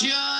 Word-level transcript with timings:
Russia! 0.00 0.37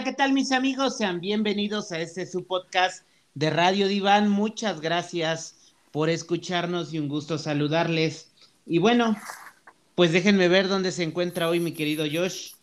Hola, 0.00 0.08
¿qué 0.08 0.16
tal 0.16 0.32
mis 0.32 0.50
amigos? 0.50 0.96
Sean 0.96 1.20
bienvenidos 1.20 1.92
a 1.92 2.00
este 2.00 2.24
su 2.24 2.46
podcast 2.46 3.04
de 3.34 3.50
Radio 3.50 3.86
Diván. 3.86 4.30
Muchas 4.30 4.80
gracias 4.80 5.74
por 5.90 6.08
escucharnos 6.08 6.94
y 6.94 6.98
un 6.98 7.06
gusto 7.06 7.36
saludarles. 7.36 8.32
Y 8.64 8.78
bueno, 8.78 9.14
pues 9.96 10.10
déjenme 10.12 10.48
ver 10.48 10.68
dónde 10.68 10.90
se 10.90 11.02
encuentra 11.02 11.50
hoy 11.50 11.60
mi 11.60 11.72
querido 11.72 12.06
Josh. 12.10 12.54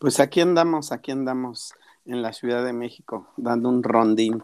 Pues 0.00 0.18
aquí 0.18 0.40
andamos, 0.40 0.90
aquí 0.90 1.12
andamos 1.12 1.74
en 2.06 2.22
la 2.22 2.32
Ciudad 2.32 2.64
de 2.64 2.72
México, 2.72 3.28
dando 3.36 3.68
un 3.68 3.84
rondín. 3.84 4.42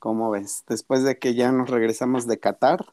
¿Cómo 0.00 0.30
ves? 0.30 0.64
Después 0.68 1.04
de 1.04 1.18
que 1.18 1.34
ya 1.34 1.50
nos 1.52 1.70
regresamos 1.70 2.26
de 2.26 2.38
Qatar, 2.38 2.84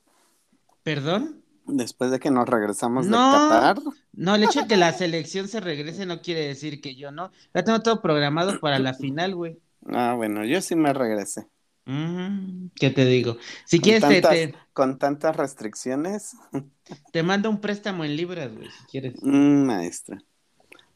¿Perdón? 0.84 1.41
Después 1.72 2.12
de 2.12 2.20
que 2.20 2.32
nos 2.32 2.48
regresamos 2.48 3.06
de 3.06 3.12
No. 3.12 3.18
Qatar, 3.18 3.80
No, 4.14 4.36
el 4.36 4.44
hecho 4.44 4.62
de 4.62 4.68
que 4.68 4.78
la 4.78 4.94
selección 4.94 5.48
se 5.48 5.60
regrese 5.60 6.06
no 6.06 6.22
quiere 6.22 6.48
decir 6.48 6.82
que 6.82 6.96
yo 6.96 7.12
no. 7.12 7.32
Ya 7.54 7.64
tengo 7.64 7.82
todo 7.82 8.02
programado 8.02 8.60
para 8.60 8.80
la 8.80 8.94
final, 8.94 9.36
güey. 9.36 9.60
ah, 9.88 10.14
bueno, 10.16 10.44
yo 10.46 10.62
sí 10.62 10.76
me 10.76 10.94
regresé. 10.94 11.48
Mm, 11.86 12.68
¿Qué 12.76 12.92
te 12.92 13.06
digo? 13.06 13.38
Si 13.66 13.80
Con 13.80 13.84
quieres, 13.84 14.02
te, 14.08 14.22
tantas, 14.22 14.32
te, 14.32 14.56
con 14.74 14.98
tantas 15.00 15.36
restricciones, 15.36 16.36
te 17.12 17.24
mando 17.24 17.50
un 17.50 17.60
préstamo 17.60 18.06
en 18.06 18.16
libras, 18.16 18.54
güey, 18.54 18.70
si 18.70 18.86
quieres. 18.86 19.16
mm, 19.22 19.64
maestra, 19.66 20.22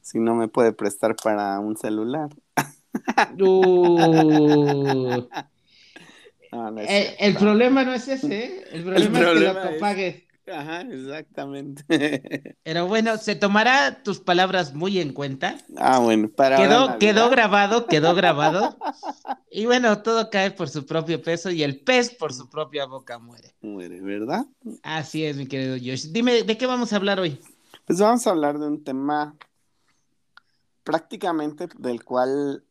si 0.01 0.19
no 0.19 0.35
me 0.35 0.47
puede 0.47 0.73
prestar 0.73 1.15
para 1.15 1.59
un 1.59 1.75
celular. 1.77 2.29
Uh. 3.39 5.27
No, 6.51 6.71
no 6.71 6.79
es 6.81 6.89
Eh, 6.89 7.15
el 7.19 7.35
problema 7.35 7.83
no 7.83 7.93
es 7.93 8.07
ese, 8.07 8.45
¿eh? 8.45 8.63
El 8.71 8.83
problema, 8.83 9.19
problema 9.19 9.49
es 9.49 9.55
que 9.57 9.63
lo 9.65 9.69
es- 9.71 9.79
pagues. 9.81 10.23
Ajá, 10.47 10.81
exactamente. 10.81 11.83
Pero 12.63 12.87
bueno, 12.87 13.17
se 13.17 13.35
tomará 13.35 14.03
tus 14.03 14.19
palabras 14.19 14.73
muy 14.73 14.99
en 14.99 15.13
cuenta. 15.13 15.57
ah, 15.77 15.99
bueno, 15.99 16.29
para 16.29 16.57
Quedó, 16.57 16.99
quedó 16.99 17.29
grabado, 17.29 17.87
quedó 17.87 18.15
grabado. 18.15 18.77
Y 19.57 19.65
bueno, 19.67 20.01
todo 20.01 20.29
cae 20.29 20.51
por 20.51 20.67
su 20.67 20.85
propio 20.85 21.21
peso 21.21 21.49
y 21.49 21.63
el 21.63 21.79
pez 21.79 22.13
por 22.13 22.33
su 22.33 22.49
propia 22.49 22.85
boca 22.85 23.19
muere. 23.19 23.55
Muere, 23.61 24.01
¿verdad? 24.01 24.45
Así 24.83 25.23
es, 25.23 25.37
mi 25.37 25.47
querido 25.47 25.77
Josh. 25.77 26.11
Dime, 26.11 26.43
¿de 26.43 26.57
qué 26.57 26.67
vamos 26.67 26.91
a 26.91 26.97
hablar 26.97 27.21
hoy? 27.21 27.39
Pues 27.85 27.97
vamos 27.97 28.27
a 28.27 28.31
hablar 28.31 28.59
de 28.59 28.67
un 28.67 28.83
tema 28.83 29.33
prácticamente 30.83 31.69
del 31.77 32.03
cual 32.03 32.65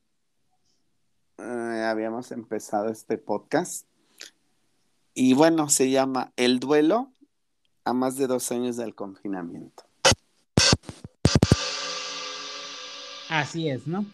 eh, 1.38 1.86
habíamos 1.88 2.30
empezado 2.32 2.90
este 2.90 3.16
podcast. 3.16 3.86
Y 5.14 5.32
bueno, 5.32 5.70
se 5.70 5.88
llama 5.90 6.34
El 6.36 6.60
duelo 6.60 7.13
a 7.84 7.92
más 7.92 8.16
de 8.16 8.26
dos 8.26 8.50
años 8.50 8.76
del 8.76 8.94
confinamiento. 8.94 9.84
Así 13.28 13.68
es, 13.68 13.86
¿no? 13.86 14.06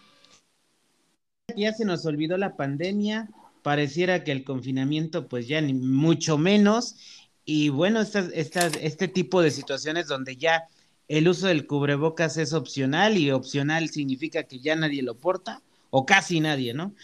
Ya 1.56 1.72
se 1.72 1.84
nos 1.84 2.06
olvidó 2.06 2.36
la 2.36 2.56
pandemia, 2.56 3.28
pareciera 3.62 4.24
que 4.24 4.32
el 4.32 4.44
confinamiento, 4.44 5.28
pues 5.28 5.48
ya 5.48 5.60
ni 5.60 5.74
mucho 5.74 6.38
menos. 6.38 6.96
Y 7.44 7.68
bueno, 7.68 8.00
este 8.00 9.08
tipo 9.08 9.42
de 9.42 9.50
situaciones 9.50 10.06
donde 10.06 10.36
ya 10.36 10.64
el 11.08 11.28
uso 11.28 11.48
del 11.48 11.66
cubrebocas 11.66 12.36
es 12.36 12.52
opcional 12.52 13.18
y 13.18 13.32
opcional 13.32 13.88
significa 13.88 14.44
que 14.44 14.60
ya 14.60 14.76
nadie 14.76 15.02
lo 15.02 15.16
porta, 15.16 15.60
o 15.90 16.06
casi 16.06 16.38
nadie, 16.38 16.72
¿no? 16.72 16.94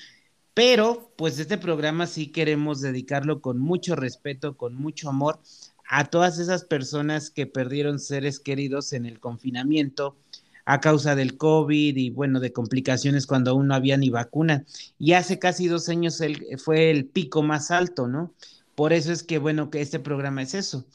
Pero, 0.54 1.12
pues 1.16 1.38
este 1.38 1.58
programa 1.58 2.06
sí 2.06 2.28
queremos 2.28 2.80
dedicarlo 2.80 3.40
con 3.42 3.58
mucho 3.58 3.96
respeto, 3.96 4.56
con 4.56 4.74
mucho 4.74 5.08
amor 5.08 5.40
a 5.88 6.04
todas 6.06 6.38
esas 6.38 6.64
personas 6.64 7.30
que 7.30 7.46
perdieron 7.46 7.98
seres 7.98 8.40
queridos 8.40 8.92
en 8.92 9.06
el 9.06 9.20
confinamiento 9.20 10.16
a 10.64 10.80
causa 10.80 11.14
del 11.14 11.36
COVID 11.36 11.96
y 11.96 12.10
bueno, 12.10 12.40
de 12.40 12.52
complicaciones 12.52 13.26
cuando 13.26 13.52
aún 13.52 13.68
no 13.68 13.74
había 13.74 13.96
ni 13.96 14.10
vacuna. 14.10 14.64
Y 14.98 15.12
hace 15.12 15.38
casi 15.38 15.68
dos 15.68 15.88
años 15.88 16.20
fue 16.64 16.90
el 16.90 17.06
pico 17.06 17.42
más 17.42 17.70
alto, 17.70 18.08
¿no? 18.08 18.34
Por 18.74 18.92
eso 18.92 19.12
es 19.12 19.22
que 19.22 19.38
bueno, 19.38 19.70
que 19.70 19.80
este 19.80 20.00
programa 20.00 20.42
es 20.42 20.54
eso. 20.54 20.86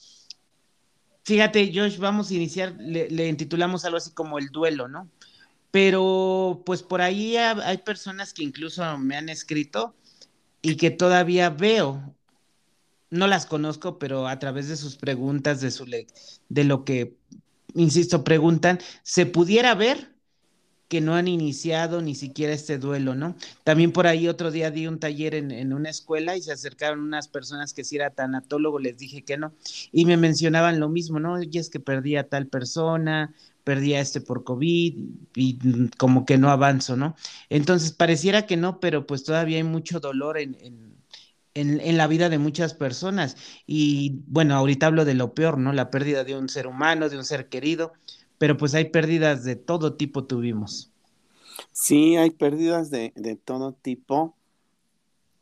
Fíjate, 1.24 1.72
Josh, 1.74 1.97
vamos 2.00 2.31
a 2.31 2.34
iniciar, 2.34 2.75
le, 2.80 3.09
le 3.09 3.28
intitulamos 3.28 3.85
algo 3.85 3.97
así 3.97 4.12
como 4.12 4.40
el 4.40 4.50
duelo, 4.50 4.88
¿no? 4.88 5.09
Pero 5.72 6.63
pues 6.66 6.84
por 6.84 7.01
ahí 7.01 7.38
ha- 7.38 7.68
hay 7.68 7.80
personas 7.80 8.34
que 8.34 8.44
incluso 8.44 8.97
me 9.00 9.18
han 9.18 9.30
escrito 9.30 9.96
y 10.62 10.78
que 10.78 10.91
todavía 10.91 11.50
veo, 11.51 12.16
no 13.12 13.28
las 13.28 13.46
conozco, 13.46 14.00
pero 14.00 14.28
a 14.28 14.40
través 14.40 14.68
de 14.68 14.78
sus 14.78 14.96
preguntas, 14.96 15.62
de 15.62 15.70
su 15.70 15.86
de 15.86 16.64
lo 16.64 16.84
que, 16.86 17.18
insisto, 17.76 18.24
preguntan, 18.24 18.80
se 19.04 19.26
pudiera 19.26 19.76
ver 19.76 20.12
que 20.88 21.00
no 21.00 21.16
han 21.16 21.30
iniciado 21.30 22.02
ni 22.02 22.16
siquiera 22.16 22.52
este 22.52 22.78
duelo, 22.78 23.16
¿no? 23.16 23.36
También 23.64 23.94
por 23.94 24.08
ahí 24.08 24.28
otro 24.28 24.52
día 24.52 24.72
di 24.72 24.88
un 24.88 25.00
taller 25.00 25.36
en, 25.36 25.52
en 25.52 25.72
una 25.72 25.90
escuela 25.90 26.36
y 26.36 26.42
se 26.42 26.52
acercaron 26.52 27.00
unas 27.00 27.30
personas 27.30 27.74
que 27.74 27.86
si 27.86 27.96
era 27.96 28.10
tanatólogo, 28.10 28.78
les 28.78 28.98
dije 28.98 29.24
que 29.24 29.38
no, 29.38 29.54
y 29.94 30.04
me 30.04 30.18
mencionaban 30.18 30.82
lo 30.82 30.90
mismo, 30.90 31.20
¿no? 31.20 31.34
Oye, 31.34 31.60
es 31.60 31.70
que 31.70 31.80
perdí 31.80 32.18
a 32.18 32.28
tal 32.28 32.48
persona, 32.48 33.34
perdí 33.64 33.94
a 33.94 34.02
este 34.02 34.20
por 34.20 34.44
COVID 34.44 34.98
y 35.36 35.90
como 35.98 36.26
que 36.26 36.38
no 36.38 36.50
avanzo, 36.50 36.98
¿no? 36.98 37.16
Entonces 37.50 37.94
pareciera 37.94 38.46
que 38.46 38.58
no, 38.58 38.80
pero 38.80 39.06
pues 39.08 39.24
todavía 39.24 39.58
hay 39.58 39.64
mucho 39.64 40.00
dolor 40.02 40.38
en, 40.38 40.58
en, 40.60 41.00
en, 41.53 41.79
en 41.79 41.97
la 41.97 42.07
vida 42.07 42.29
de 42.29 42.38
muchas 42.38 42.73
personas. 42.73 43.38
Y 43.66 44.22
bueno, 44.28 44.56
ahorita 44.56 44.88
hablo 44.88 45.06
de 45.06 45.13
lo 45.13 45.34
peor, 45.34 45.57
¿no? 45.57 45.73
La 45.73 45.89
pérdida 45.91 46.23
de 46.23 46.38
un 46.38 46.50
ser 46.50 46.67
humano, 46.67 47.09
de 47.09 47.17
un 47.17 47.25
ser 47.25 47.50
querido, 47.50 47.94
pero 48.38 48.57
pues 48.57 48.73
hay 48.73 48.85
pérdidas 48.85 49.44
de 49.44 49.56
todo 49.56 49.95
tipo 49.95 50.25
tuvimos. 50.25 50.91
Sí, 51.72 52.16
hay 52.17 52.31
pérdidas 52.31 52.89
de, 52.89 53.13
de 53.16 53.35
todo 53.35 53.73
tipo. 53.73 54.35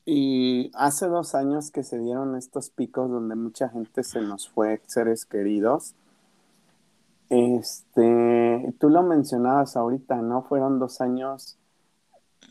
Y 0.05 0.71
hace 0.73 1.05
dos 1.05 1.35
años 1.35 1.69
que 1.69 1.83
se 1.83 1.99
dieron 1.99 2.35
estos 2.35 2.71
picos 2.71 3.09
donde 3.11 3.35
mucha 3.35 3.69
gente 3.69 4.03
se 4.03 4.21
nos 4.21 4.49
fue, 4.49 4.81
seres 4.87 5.25
queridos. 5.25 5.93
Este, 7.29 8.73
tú 8.79 8.89
lo 8.89 9.03
mencionabas 9.03 9.77
ahorita, 9.77 10.15
¿no? 10.23 10.41
Fueron 10.41 10.79
dos 10.79 10.99
años 10.99 11.57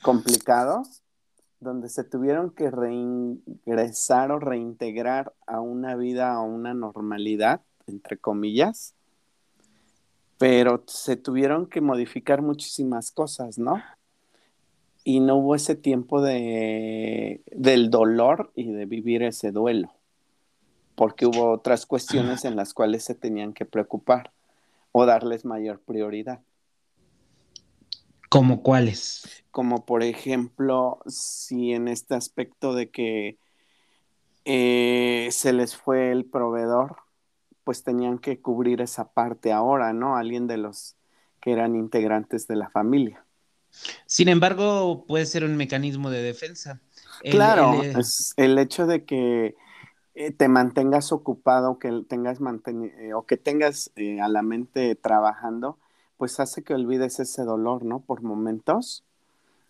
complicados 0.03 1.03
donde 1.61 1.89
se 1.89 2.05
tuvieron 2.05 2.51
que 2.51 2.71
reingresar 2.71 4.31
o 4.31 4.39
reintegrar 4.39 5.33
a 5.47 5.61
una 5.61 5.97
vida, 5.97 6.33
a 6.33 6.41
una 6.41 6.75
normalidad, 6.75 7.61
entre 7.87 8.17
comillas, 8.17 8.95
pero 10.39 10.85
se 10.87 11.17
tuvieron 11.17 11.67
que 11.67 11.81
modificar 11.81 12.43
muchísimas 12.43 13.11
cosas, 13.11 13.59
¿no? 13.59 13.83
Y 15.03 15.21
no 15.21 15.37
hubo 15.37 15.55
ese 15.55 15.75
tiempo 15.75 16.23
de, 16.23 17.41
del 17.51 17.91
dolor 17.91 18.53
y 18.55 18.71
de 18.71 18.87
vivir 18.87 19.23
ese 19.23 19.51
duelo, 19.51 19.91
porque 20.95 21.27
hubo 21.27 21.51
otras 21.51 21.87
cuestiones 21.87 22.45
en 22.45 22.57
las 22.57 22.73
cuales 22.73 23.05
se 23.05 23.15
tenían 23.15 23.53
que 23.53 23.65
preocupar 23.65 24.31
o 24.93 25.07
darles 25.07 25.45
mayor 25.45 25.81
prioridad. 25.81 26.41
¿Como 28.29 28.63
cuáles? 28.63 29.23
Como 29.51 29.85
por 29.85 30.03
ejemplo, 30.03 31.01
si 31.07 31.73
en 31.73 31.89
este 31.89 32.15
aspecto 32.15 32.75
de 32.75 32.91
que 32.91 33.39
eh, 34.45 35.29
se 35.31 35.53
les 35.53 35.77
fue 35.77 36.11
el 36.13 36.25
proveedor, 36.25 36.97
pues 37.65 37.83
tenían 37.83 38.19
que 38.19 38.41
cubrir 38.41 38.81
esa 38.81 39.13
parte 39.13 39.53
ahora, 39.53 39.93
¿no? 39.93 40.17
Alguien 40.17 40.47
de 40.47 40.57
los 40.57 40.97
que 41.41 41.53
eran 41.53 41.77
integrantes 41.77 42.47
de 42.47 42.57
la 42.57 42.71
familia. 42.71 43.25
Sin 44.07 44.29
embargo, 44.29 45.05
puede 45.07 45.27
ser 45.27 45.45
un 45.45 45.57
mecanismo 45.57 46.11
de 46.11 46.23
defensa. 46.23 46.81
El- 47.23 47.33
claro, 47.33 47.85
el- 47.93 48.01
es 48.01 48.35
el 48.37 48.59
hecho 48.59 48.87
de 48.87 49.05
que 49.05 49.55
eh, 50.15 50.33
te 50.33 50.49
mantengas 50.49 51.13
ocupado, 51.13 51.79
que 51.79 52.05
tengas 52.09 52.41
manten- 52.41 52.93
eh, 52.99 53.15
o 53.15 53.27
que 53.27 53.37
tengas 53.37 53.93
eh, 53.97 54.21
a 54.21 54.29
la 54.29 54.43
mente 54.43 54.95
trabajando, 54.97 55.79
pues 56.19 56.41
hace 56.41 56.63
que 56.63 56.75
olvides 56.75 57.21
ese 57.21 57.45
dolor, 57.45 57.85
¿no? 57.85 58.01
Por 58.01 58.23
momentos 58.23 59.05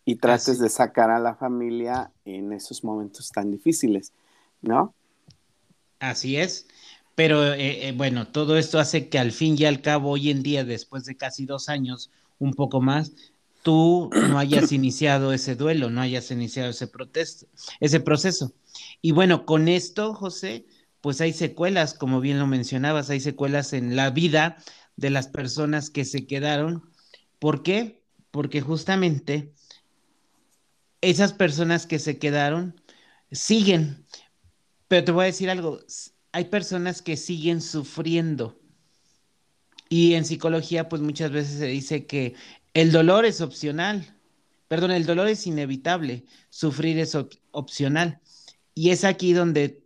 y 0.05 0.17
trates 0.17 0.59
de 0.59 0.71
sacar 0.71 1.11
a 1.11 1.21
la 1.21 1.35
familia 1.35 2.11
en 2.25 2.53
esos 2.53 2.83
momentos 2.83 3.31
tan 3.31 3.51
difíciles, 3.51 4.13
¿no? 4.63 4.95
Así 6.01 6.39
es. 6.39 6.67
Pero 7.15 7.53
eh, 7.53 7.89
eh, 7.89 7.93
bueno, 7.93 8.29
todo 8.29 8.57
esto 8.57 8.79
hace 8.79 9.09
que 9.09 9.19
al 9.19 9.33
fin 9.33 9.57
y 9.59 9.67
al 9.67 9.83
cabo, 9.83 10.11
hoy 10.11 10.31
en 10.31 10.43
día, 10.43 10.65
después 10.65 11.05
de 11.05 11.17
casi 11.17 11.45
dos 11.45 11.69
años, 11.69 12.11
un 12.39 12.55
poco 12.55 12.81
más, 12.81 13.13
tú 13.63 14.09
no 14.13 14.39
hayas 14.39 14.73
iniciado 14.73 15.33
ese 15.33 15.57
duelo, 15.57 15.91
no 15.91 16.01
hayas 16.01 16.31
iniciado 16.31 16.71
ese, 16.71 16.87
protesto, 16.87 17.47
ese 17.81 18.01
proceso. 18.01 18.53
Y 19.03 19.13
bueno, 19.13 19.45
con 19.45 19.69
esto, 19.69 20.15
José, 20.15 20.65
pues 21.03 21.21
hay 21.21 21.33
secuelas, 21.35 21.93
como 21.93 22.21
bien 22.21 22.39
lo 22.39 22.47
mencionabas, 22.47 23.11
hay 23.11 23.21
secuelas 23.21 23.75
en 23.75 23.95
la 23.95 24.11
vida 24.11 24.57
de 24.99 25.11
las 25.11 25.29
personas 25.29 25.91
que 25.91 26.05
se 26.05 26.27
quedaron. 26.27 26.91
¿Por 27.39 27.63
qué? 27.63 28.03
Porque 28.33 28.61
justamente 28.61 29.55
esas 31.01 31.33
personas 31.33 31.87
que 31.87 32.01
se 32.01 32.19
quedaron 32.19 32.81
siguen. 33.31 34.05
Pero 34.89 35.05
te 35.05 35.13
voy 35.13 35.23
a 35.23 35.27
decir 35.27 35.51
algo, 35.51 35.79
hay 36.33 36.47
personas 36.47 37.01
que 37.01 37.17
siguen 37.17 37.63
sufriendo. 37.63 38.61
Y 39.89 40.15
en 40.15 40.25
psicología, 40.25 40.89
pues 40.89 41.01
muchas 41.01 41.31
veces 41.31 41.61
se 41.61 41.67
dice 41.67 42.07
que 42.07 42.35
el 42.75 42.91
dolor 42.91 43.25
es 43.25 43.41
opcional. 43.41 44.17
Perdón, 44.67 44.91
el 44.91 45.07
dolor 45.07 45.29
es 45.29 45.47
inevitable, 45.47 46.27
sufrir 46.51 46.99
es 46.99 47.17
opcional. 47.53 48.21
Y 48.75 48.91
es 48.91 49.05
aquí 49.05 49.33
donde, 49.33 49.81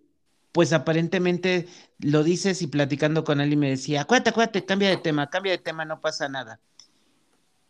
pues 0.53 0.73
aparentemente 0.75 1.67
lo 1.99 2.23
dices 2.23 2.63
y 2.63 2.67
platicando 2.67 3.25
con 3.25 3.41
él 3.41 3.53
y 3.55 3.57
me 3.57 3.71
decía, 3.71 4.03
acuérdate, 4.03 4.31
acuérdate, 4.31 4.65
cambia 4.65 4.91
de 4.91 4.99
tema, 4.99 5.31
cambia 5.31 5.53
de 5.53 5.59
tema, 5.59 5.85
no 5.85 6.01
pasa 6.01 6.29
nada. 6.29 6.61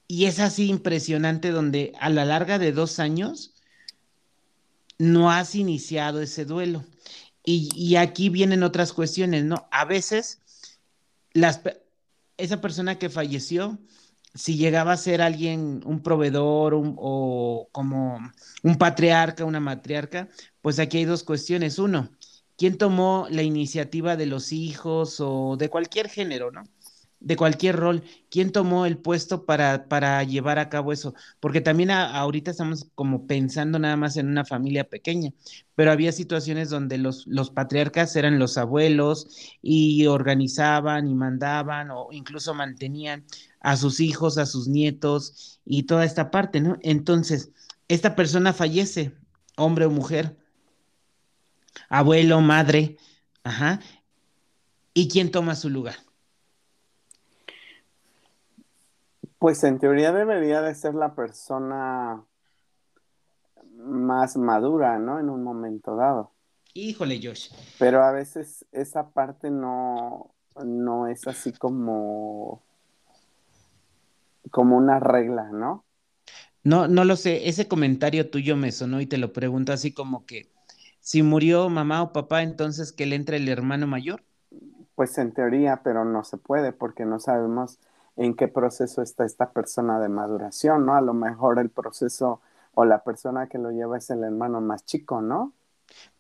Y 0.09 0.27
es 0.27 0.41
así 0.41 0.69
impresionante 0.69 1.51
donde 1.53 1.93
a 2.01 2.11
la 2.11 2.25
larga 2.25 2.59
de 2.59 2.73
dos 2.73 2.99
años 2.99 3.55
no 4.99 5.31
has 5.31 5.55
iniciado 5.55 6.21
ese 6.21 6.45
duelo. 6.45 6.85
Y, 7.45 7.97
aquí 7.97 8.29
vienen 8.29 8.63
otras 8.63 8.93
cuestiones, 8.93 9.45
¿no? 9.45 9.67
A 9.73 9.85
veces 9.85 10.41
las, 11.33 11.61
esa 12.37 12.61
persona 12.61 12.99
que 12.99 13.11
falleció, 13.11 13.79
si 14.35 14.57
llegaba 14.57 14.93
a 14.93 14.97
ser 14.97 15.23
alguien, 15.23 15.83
un 15.85 16.03
proveedor 16.05 16.75
o 16.75 17.69
como 17.73 18.21
un 18.63 18.79
patriarca, 18.79 19.45
una 19.45 19.59
matriarca, 19.59 20.29
pues 20.61 20.79
aquí 20.79 20.99
hay 20.99 21.05
dos 21.05 21.25
cuestiones. 21.25 21.81
Uno, 21.81 22.11
¿quién 22.63 22.79
tomó 22.79 23.27
la 23.29 23.43
iniciativa 23.43 24.17
de 24.17 24.27
los 24.27 24.53
hijos 24.53 25.17
o 25.19 25.57
de 25.57 25.69
cualquier 25.69 26.09
género, 26.09 26.53
¿no? 26.53 26.63
de 27.19 27.35
cualquier 27.37 27.75
rol, 27.75 28.05
¿quién 28.31 28.53
tomó 28.53 28.87
el 28.87 28.99
puesto 28.99 29.47
para, 29.47 29.89
para 29.89 30.23
llevar 30.23 30.61
a 30.61 30.69
cabo 30.69 30.93
eso? 30.93 31.13
Porque 31.41 31.61
también 31.61 31.91
ahorita 31.91 32.53
estamos 32.53 32.87
como 32.95 33.27
pensando 33.27 33.81
nada 33.81 33.97
más 33.97 34.17
en 34.17 34.29
una 34.29 34.45
familia 34.45 34.85
pequeña, 34.85 35.33
pero 35.75 35.91
había 35.91 36.13
situaciones 36.13 36.71
donde 36.71 36.99
los, 36.99 37.27
los 37.27 37.51
patriarcas 37.51 38.15
eran 38.15 38.39
los 38.39 38.57
abuelos 38.57 39.27
y 39.61 40.07
organizaban 40.07 41.09
y 41.09 41.15
mandaban 41.17 41.91
o 41.91 42.11
incluso 42.13 42.55
mantenían 42.55 43.25
a 43.59 43.77
sus 43.77 43.99
hijos, 43.99 44.39
a 44.39 44.47
sus 44.47 44.69
nietos 44.69 45.61
y 45.65 45.83
toda 45.83 46.05
esta 46.05 46.31
parte, 46.31 46.61
¿no? 46.61 46.79
Entonces, 46.83 47.51
esta 47.89 48.15
persona 48.15 48.53
fallece, 48.53 49.17
hombre 49.57 49.87
o 49.87 49.91
mujer, 49.91 50.37
abuelo, 51.89 52.41
madre, 52.41 52.97
ajá, 53.45 53.81
¿y 54.95 55.09
quién 55.09 55.31
toma 55.31 55.55
su 55.55 55.71
lugar? 55.71 55.97
Pues 59.39 59.65
en 59.65 59.79
teoría 59.79 60.13
debería 60.13 60.63
de 60.63 60.75
ser 60.75 60.95
la 60.95 61.15
persona 61.15 62.25
más 63.77 64.37
madura, 64.37 64.99
¿no? 64.99 65.19
En 65.19 65.29
un 65.29 65.43
momento 65.43 65.97
dado. 65.97 66.31
Híjole, 66.75 67.21
Josh. 67.23 67.51
Pero 67.79 68.03
a 68.03 68.13
veces 68.13 68.65
esa 68.73 69.11
parte 69.11 69.51
no, 69.51 70.35
no 70.65 71.09
es 71.09 71.27
así 71.27 71.53
como, 71.53 72.63
como 74.51 74.77
una 74.77 75.01
regla, 75.01 75.51
¿no? 75.51 75.85
No, 76.65 76.87
no 76.87 77.05
lo 77.05 77.17
sé. 77.17 77.49
Ese 77.49 77.67
comentario 77.67 78.31
tuyo 78.31 78.57
me 78.57 78.73
sonó 78.73 79.01
y 79.01 79.07
te 79.07 79.19
lo 79.19 79.33
pregunto 79.33 79.73
así 79.73 79.93
como 79.93 80.25
que 80.25 80.52
si 81.03 81.23
murió 81.23 81.69
mamá 81.69 82.03
o 82.03 82.13
papá, 82.13 82.43
entonces 82.43 82.93
que 82.93 83.07
le 83.07 83.17
entre 83.17 83.37
el 83.37 83.49
hermano 83.49 83.87
mayor. 83.87 84.23
Pues 84.95 85.19
en 85.19 85.33
teoría, 85.33 85.81
pero 85.83 86.05
no 86.05 86.23
se 86.23 86.39
puede 86.39 86.73
porque 86.73 87.05
no 87.05 87.19
sabemos 87.19 87.79
en 88.17 88.35
qué 88.35 88.47
proceso 88.47 89.03
está 89.03 89.25
esta 89.25 89.51
persona 89.51 89.99
de 89.99 90.09
maduración, 90.09 90.87
¿no? 90.87 90.95
A 90.95 91.01
lo 91.01 91.13
mejor 91.13 91.59
el 91.59 91.71
proceso 91.71 92.41
o 92.75 92.85
la 92.85 93.03
persona 93.03 93.49
que 93.49 93.59
lo 93.59 93.73
lleva 93.73 93.99
es 93.99 94.11
el 94.11 94.23
hermano 94.23 94.61
más 94.61 94.87
chico, 94.87 95.21
¿no? 95.21 95.53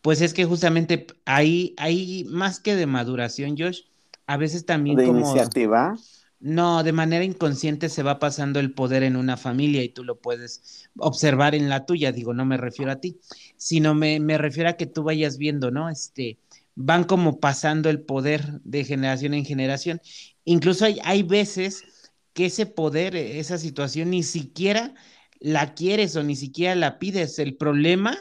Pues 0.03 0.21
es 0.21 0.35
que 0.35 0.45
justamente 0.45 1.07
ahí, 1.27 1.75
hay 1.79 2.27
más 2.29 2.59
que 2.59 2.75
de 2.75 2.87
maduración, 2.87 3.55
Josh, 3.57 3.83
a 4.27 4.37
veces 4.37 4.67
también 4.67 4.97
de 4.97 5.07
iniciativa. 5.07 5.97
No, 6.45 6.83
de 6.83 6.93
manera 6.93 7.25
inconsciente 7.25 7.89
se 7.89 8.03
va 8.03 8.19
pasando 8.19 8.59
el 8.59 8.75
poder 8.75 9.05
en 9.05 9.15
una 9.17 9.37
familia 9.37 9.85
y 9.85 9.91
tú 9.91 10.03
lo 10.03 10.21
puedes 10.21 10.89
observar 10.99 11.55
en 11.55 11.69
la 11.69 11.87
tuya, 11.87 12.11
digo, 12.11 12.35
no 12.35 12.45
me 12.45 12.57
refiero 12.57 12.91
a 12.91 12.97
ti, 13.01 13.21
sino 13.57 13.95
me, 13.95 14.19
me 14.19 14.39
refiero 14.39 14.71
a 14.71 14.73
que 14.73 14.87
tú 14.87 15.05
vayas 15.05 15.39
viendo, 15.39 15.71
¿no? 15.71 15.89
Este, 15.89 16.41
van 16.75 17.05
como 17.05 17.39
pasando 17.39 17.91
el 17.91 18.03
poder 18.03 18.61
de 18.65 18.85
generación 18.85 19.35
en 19.35 19.45
generación 19.45 20.01
Incluso 20.45 20.85
hay, 20.85 20.99
hay 21.05 21.23
veces 21.23 21.85
que 22.33 22.47
ese 22.47 22.67
poder, 22.67 23.15
esa 23.15 23.57
situación, 23.59 24.11
ni 24.11 24.23
siquiera 24.25 24.95
la 25.39 25.75
quieres 25.75 26.17
o 26.17 26.25
ni 26.25 26.35
siquiera 26.35 26.75
la 26.75 26.99
pides. 26.99 27.39
El 27.39 27.57
problema 27.57 28.19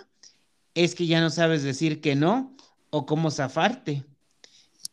es 0.76 0.96
que 0.96 1.08
ya 1.08 1.22
no 1.22 1.30
sabes 1.32 1.64
decir 1.64 2.02
que 2.02 2.16
no 2.16 2.56
o 2.92 3.06
cómo 3.06 3.32
zafarte. 3.32 4.06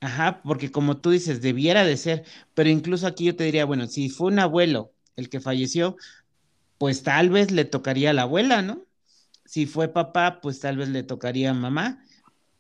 Ajá, 0.01 0.43
porque 0.45 0.71
como 0.71 0.99
tú 0.99 1.11
dices, 1.11 1.41
debiera 1.43 1.85
de 1.85 1.97
ser, 1.97 2.25
pero 2.55 2.71
incluso 2.71 3.07
aquí 3.07 3.25
yo 3.25 3.37
te 3.37 3.45
diría, 3.45 3.65
bueno, 3.65 3.87
si 3.89 4.09
fue 4.09 4.29
un 4.29 4.39
abuelo 4.39 4.93
el 5.17 5.29
que 5.29 5.41
falleció, 5.41 5.97
pues 6.79 7.03
tal 7.03 7.31
vez 7.31 7.51
le 7.53 7.65
tocaría 7.65 8.11
a 8.11 8.13
la 8.15 8.23
abuela, 8.23 8.63
¿no? 8.63 8.87
Si 9.47 9.67
fue 9.67 9.89
papá, 9.89 10.41
pues 10.43 10.61
tal 10.61 10.77
vez 10.79 10.89
le 10.91 11.03
tocaría 11.05 11.51
a 11.51 11.55
mamá 11.55 12.05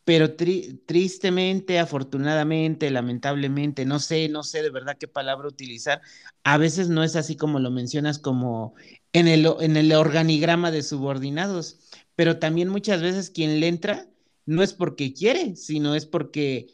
pero 0.05 0.37
tristemente, 0.37 1.79
afortunadamente, 1.79 2.91
lamentablemente, 2.91 3.85
no 3.85 3.99
sé, 4.01 4.29
no 4.31 4.43
sé 4.43 4.63
de 4.63 4.71
verdad 4.71 4.97
qué 4.99 5.07
palabra 5.07 5.49
utilizar, 5.49 6.01
a 6.45 6.57
veces 6.59 6.89
no 6.89 7.05
es 7.05 7.15
así 7.15 7.37
como 7.37 7.61
lo 7.61 7.71
mencionas 7.71 8.19
como 8.19 8.75
en 9.13 9.29
el, 9.29 9.47
en 9.61 9.77
el 9.77 9.93
organigrama 9.93 10.71
de 10.71 10.83
subordinados, 10.83 11.79
pero 12.17 12.39
también 12.39 12.71
muchas 12.71 13.03
veces 13.03 13.31
quien 13.31 13.61
le 13.61 13.69
entra 13.69 14.09
no 14.47 14.63
es 14.63 14.73
porque 14.73 15.13
quiere, 15.13 15.57
sino 15.57 15.95
es 15.95 16.07
porque 16.07 16.69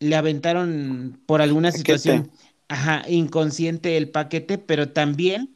le 0.00 0.16
aventaron 0.16 1.20
por 1.26 1.40
alguna 1.40 1.70
situación 1.70 2.30
ajá, 2.68 3.04
inconsciente 3.08 3.96
el 3.96 4.10
paquete, 4.10 4.58
pero 4.58 4.90
también 4.90 5.54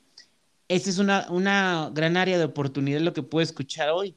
esa 0.68 0.90
es 0.90 0.98
una, 0.98 1.26
una 1.30 1.90
gran 1.92 2.16
área 2.16 2.38
de 2.38 2.44
oportunidad 2.44 3.00
lo 3.00 3.12
que 3.12 3.22
puedo 3.22 3.42
escuchar 3.42 3.90
hoy. 3.90 4.14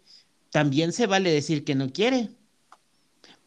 También 0.52 0.94
se 0.94 1.08
vale 1.08 1.32
decir 1.32 1.66
que 1.66 1.76
no 1.76 1.92
quiere 1.92 2.30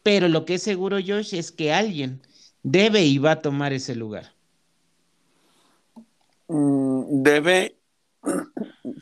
pero 0.02 0.28
lo 0.28 0.44
que 0.44 0.54
es 0.54 0.62
seguro, 0.62 0.96
Josh, 0.96 1.34
es 1.34 1.52
que 1.52 1.72
alguien 1.72 2.20
debe 2.62 3.04
y 3.04 3.18
va 3.18 3.32
a 3.32 3.42
tomar 3.42 3.72
ese 3.72 3.94
lugar. 3.94 4.32
Mm, 6.48 7.22
debe 7.22 7.76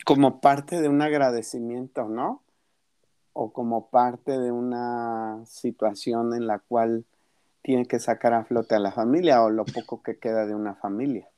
como 0.04 0.40
parte 0.40 0.80
de 0.80 0.88
un 0.88 1.02
agradecimiento, 1.02 2.08
¿no? 2.08 2.42
O 3.32 3.52
como 3.52 3.88
parte 3.90 4.38
de 4.38 4.50
una 4.50 5.44
situación 5.46 6.34
en 6.34 6.46
la 6.46 6.58
cual 6.58 7.04
tiene 7.62 7.86
que 7.86 7.98
sacar 7.98 8.34
a 8.34 8.44
flote 8.44 8.74
a 8.74 8.78
la 8.78 8.92
familia 8.92 9.42
o 9.42 9.50
lo 9.50 9.64
poco 9.64 10.02
que 10.02 10.18
queda 10.18 10.46
de 10.46 10.54
una 10.54 10.74
familia. 10.74 11.28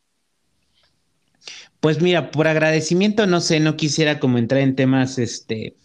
Pues 1.80 2.02
mira, 2.02 2.30
por 2.30 2.46
agradecimiento, 2.46 3.26
no 3.26 3.40
sé, 3.40 3.60
no 3.60 3.76
quisiera 3.76 4.20
como 4.20 4.38
entrar 4.38 4.60
en 4.60 4.76
temas, 4.76 5.18
este, 5.18 5.76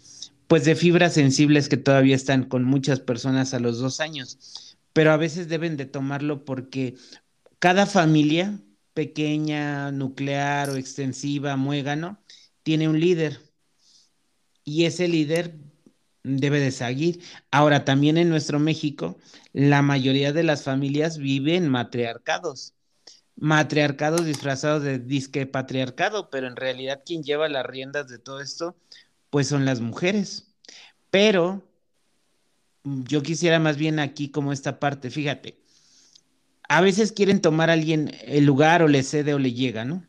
pues 0.47 0.65
de 0.65 0.75
fibras 0.75 1.13
sensibles 1.13 1.69
que 1.69 1.77
todavía 1.77 2.15
están 2.15 2.43
con 2.43 2.63
muchas 2.63 2.99
personas 2.99 3.53
a 3.53 3.59
los 3.59 3.79
dos 3.79 4.01
años, 4.01 4.77
pero 4.93 5.11
a 5.11 5.17
veces 5.17 5.47
deben 5.47 5.77
de 5.77 5.85
tomarlo 5.85 6.43
porque 6.43 6.95
cada 7.59 7.85
familia, 7.85 8.59
pequeña, 8.93 9.91
nuclear 9.91 10.69
o 10.69 10.75
extensiva, 10.75 11.55
muégano, 11.55 12.19
tiene 12.63 12.89
un 12.89 12.99
líder 12.99 13.39
y 14.63 14.85
ese 14.85 15.07
líder 15.07 15.55
debe 16.23 16.59
de 16.59 16.71
seguir. 16.71 17.21
Ahora, 17.51 17.85
también 17.85 18.17
en 18.17 18.29
nuestro 18.29 18.59
México, 18.59 19.17
la 19.55 19.81
mayoría 19.81 20.33
de 20.33 20.43
las 20.43 20.63
familias 20.63 21.17
viven 21.17 21.69
matriarcados. 21.69 22.73
Matriarcados 23.37 24.25
disfrazados 24.25 24.83
de 24.83 24.99
disque 24.99 25.45
patriarcado, 25.45 26.29
pero 26.29 26.47
en 26.47 26.57
realidad 26.57 27.03
quien 27.05 27.23
lleva 27.23 27.47
las 27.47 27.65
riendas 27.65 28.09
de 28.09 28.19
todo 28.19 28.41
esto 28.41 28.75
pues 29.29 29.47
son 29.47 29.63
las 29.63 29.79
mujeres. 29.79 30.53
Pero 31.09 31.65
yo 32.83 33.23
quisiera 33.23 33.57
más 33.59 33.77
bien 33.77 33.99
aquí 33.99 34.29
como 34.29 34.51
esta 34.51 34.77
parte, 34.77 35.09
fíjate, 35.09 35.57
a 36.67 36.81
veces 36.81 37.13
quieren 37.13 37.39
tomar 37.39 37.69
a 37.69 37.73
alguien 37.73 38.11
el 38.23 38.43
lugar 38.45 38.83
o 38.83 38.89
le 38.89 39.03
cede 39.03 39.33
o 39.33 39.39
le 39.39 39.53
llega, 39.53 39.85
¿no? 39.85 40.05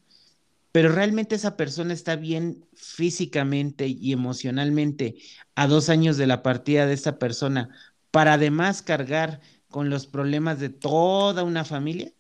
pero 0.77 0.91
realmente 0.91 1.37
esa 1.37 1.57
persona 1.57 1.95
está 1.95 2.17
bien 2.17 2.67
físicamente 2.75 3.87
y 3.89 4.13
emocionalmente 4.13 5.17
a 5.55 5.67
dos 5.69 5.89
años 5.89 6.19
de 6.19 6.27
la 6.27 6.43
partida 6.43 6.85
de 6.85 6.93
esa 6.93 7.19
persona 7.19 7.71
para 8.17 8.33
además 8.33 8.81
cargar 8.81 9.41
con 9.71 9.91
los 9.91 10.07
problemas 10.07 10.59
de 10.59 10.71
toda 10.71 11.45
una 11.45 11.67
familia? 11.67 12.11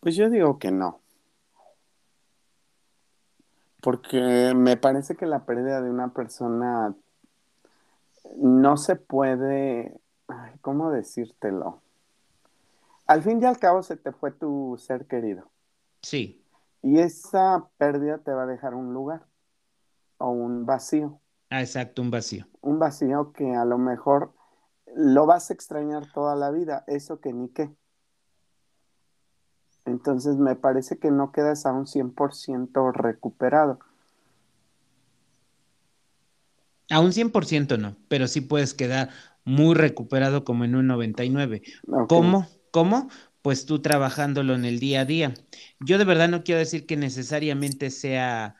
Pues 0.00 0.16
yo 0.16 0.28
digo 0.28 0.58
que 0.58 0.70
no. 0.70 1.00
Porque 3.80 4.52
me 4.54 4.76
parece 4.76 5.16
que 5.16 5.24
la 5.24 5.46
pérdida 5.46 5.80
de 5.80 5.88
una 5.88 6.12
persona 6.12 6.94
no 8.36 8.76
se 8.76 8.96
puede, 8.96 9.98
¿cómo 10.60 10.90
decírtelo? 10.90 11.80
Al 13.06 13.22
fin 13.22 13.42
y 13.42 13.46
al 13.46 13.58
cabo 13.58 13.82
se 13.82 13.96
te 13.96 14.12
fue 14.12 14.30
tu 14.30 14.76
ser 14.78 15.06
querido. 15.06 15.50
Sí. 16.02 16.44
Y 16.82 16.98
esa 16.98 17.66
pérdida 17.78 18.18
te 18.18 18.30
va 18.30 18.42
a 18.42 18.46
dejar 18.46 18.74
un 18.74 18.92
lugar 18.92 19.24
o 20.18 20.28
un 20.28 20.66
vacío. 20.66 21.18
Ah, 21.48 21.62
exacto, 21.62 22.02
un 22.02 22.10
vacío. 22.10 22.46
Un 22.60 22.78
vacío 22.78 23.32
que 23.32 23.54
a 23.54 23.64
lo 23.64 23.78
mejor 23.78 24.34
lo 24.94 25.26
vas 25.26 25.50
a 25.50 25.54
extrañar 25.54 26.10
toda 26.12 26.36
la 26.36 26.50
vida, 26.50 26.84
eso 26.86 27.20
que 27.20 27.32
ni 27.32 27.48
qué. 27.48 27.70
Entonces 29.84 30.36
me 30.36 30.56
parece 30.56 30.98
que 30.98 31.10
no 31.10 31.32
quedas 31.32 31.66
a 31.66 31.72
un 31.72 31.86
100% 31.86 32.92
recuperado. 32.92 33.78
A 36.90 37.00
un 37.00 37.12
100% 37.12 37.78
no, 37.78 37.96
pero 38.08 38.28
sí 38.28 38.40
puedes 38.40 38.74
quedar 38.74 39.10
muy 39.44 39.74
recuperado 39.74 40.44
como 40.44 40.64
en 40.64 40.74
un 40.74 40.86
99. 40.86 41.62
¿Cómo? 42.08 42.46
¿Cómo? 42.70 43.08
pues 43.44 43.66
tú 43.66 43.82
trabajándolo 43.82 44.54
en 44.54 44.64
el 44.64 44.80
día 44.80 45.02
a 45.02 45.04
día. 45.04 45.34
Yo 45.78 45.98
de 45.98 46.06
verdad 46.06 46.30
no 46.30 46.44
quiero 46.44 46.60
decir 46.60 46.86
que 46.86 46.96
necesariamente 46.96 47.90
sea 47.90 48.56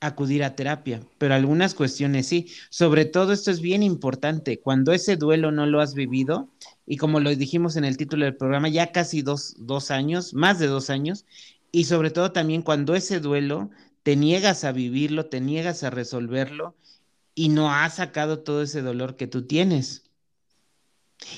acudir 0.00 0.44
a 0.44 0.54
terapia, 0.54 1.00
pero 1.18 1.34
algunas 1.34 1.74
cuestiones 1.74 2.26
sí. 2.26 2.48
Sobre 2.70 3.04
todo 3.04 3.32
esto 3.32 3.50
es 3.50 3.60
bien 3.60 3.82
importante, 3.82 4.60
cuando 4.60 4.92
ese 4.92 5.16
duelo 5.16 5.50
no 5.50 5.66
lo 5.66 5.80
has 5.80 5.94
vivido, 5.94 6.48
y 6.86 6.96
como 6.96 7.20
lo 7.20 7.34
dijimos 7.34 7.76
en 7.76 7.84
el 7.84 7.96
título 7.96 8.24
del 8.24 8.36
programa, 8.36 8.68
ya 8.68 8.92
casi 8.92 9.22
dos, 9.22 9.56
dos 9.58 9.90
años, 9.90 10.34
más 10.34 10.58
de 10.58 10.66
dos 10.66 10.90
años, 10.90 11.24
y 11.72 11.84
sobre 11.84 12.10
todo 12.10 12.32
también 12.32 12.62
cuando 12.62 12.94
ese 12.94 13.20
duelo 13.20 13.70
te 14.02 14.16
niegas 14.16 14.64
a 14.64 14.72
vivirlo, 14.72 15.26
te 15.26 15.40
niegas 15.40 15.82
a 15.82 15.90
resolverlo 15.90 16.74
y 17.34 17.50
no 17.50 17.72
has 17.72 17.96
sacado 17.96 18.40
todo 18.40 18.62
ese 18.62 18.82
dolor 18.82 19.16
que 19.16 19.26
tú 19.26 19.46
tienes. 19.46 20.04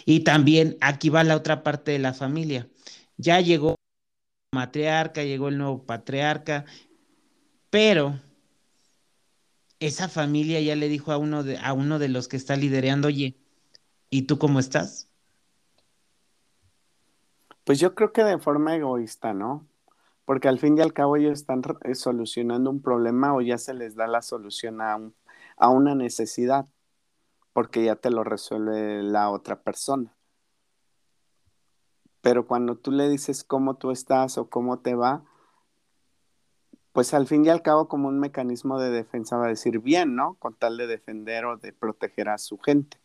Y 0.04 0.20
también 0.20 0.76
aquí 0.80 1.08
va 1.08 1.24
la 1.24 1.36
otra 1.36 1.62
parte 1.62 1.92
de 1.92 1.98
la 1.98 2.14
familia 2.14 2.68
ya 3.20 3.40
llegó 3.40 3.76
la 4.52 4.60
matriarca, 4.60 5.22
llegó 5.22 5.48
el 5.48 5.58
nuevo 5.58 5.84
patriarca, 5.84 6.64
pero 7.68 8.18
esa 9.80 10.08
familia 10.08 10.60
ya 10.60 10.76
le 10.76 10.88
dijo 10.88 11.10
a 11.10 11.16
uno 11.16 11.42
de, 11.42 11.58
a 11.58 11.72
uno 11.72 11.98
de 11.98 12.08
los 12.08 12.28
que 12.28 12.36
está 12.36 12.54
liderando, 12.54 13.08
oye, 13.08 13.36
¿y 14.10 14.22
tú 14.22 14.38
cómo 14.38 14.60
estás? 14.60 15.08
Pues 17.64 17.80
yo 17.80 17.94
creo 17.94 18.12
que 18.12 18.22
de 18.22 18.38
forma 18.38 18.76
egoísta, 18.76 19.32
¿no? 19.32 19.66
Porque 20.26 20.48
al 20.48 20.58
fin 20.58 20.76
y 20.76 20.82
al 20.82 20.92
cabo 20.92 21.16
ellos 21.16 21.32
están 21.32 21.62
eh, 21.84 21.94
solucionando 21.94 22.70
un 22.70 22.82
problema 22.82 23.34
o 23.34 23.40
ya 23.40 23.58
se 23.58 23.74
les 23.74 23.96
da 23.96 24.06
la 24.06 24.22
solución 24.22 24.80
a, 24.82 24.98
a 25.56 25.68
una 25.70 25.94
necesidad, 25.94 26.66
porque 27.52 27.84
ya 27.84 27.96
te 27.96 28.10
lo 28.10 28.22
resuelve 28.22 29.02
la 29.02 29.30
otra 29.30 29.62
persona. 29.62 30.14
Pero 32.20 32.46
cuando 32.46 32.76
tú 32.76 32.92
le 32.92 33.08
dices 33.08 33.44
cómo 33.44 33.76
tú 33.76 33.90
estás 33.90 34.36
o 34.36 34.50
cómo 34.50 34.80
te 34.80 34.94
va, 34.94 35.24
pues 37.00 37.14
al 37.14 37.26
fin 37.26 37.46
y 37.46 37.48
al 37.48 37.62
cabo 37.62 37.88
como 37.88 38.08
un 38.08 38.20
mecanismo 38.20 38.78
de 38.78 38.90
defensa 38.90 39.38
va 39.38 39.46
a 39.46 39.48
decir 39.48 39.78
bien, 39.78 40.16
¿no? 40.16 40.36
Con 40.38 40.54
tal 40.54 40.76
de 40.76 40.86
defender 40.86 41.46
o 41.46 41.56
de 41.56 41.72
proteger 41.72 42.28
a 42.28 42.36
su 42.36 42.58
gente. 42.58 42.98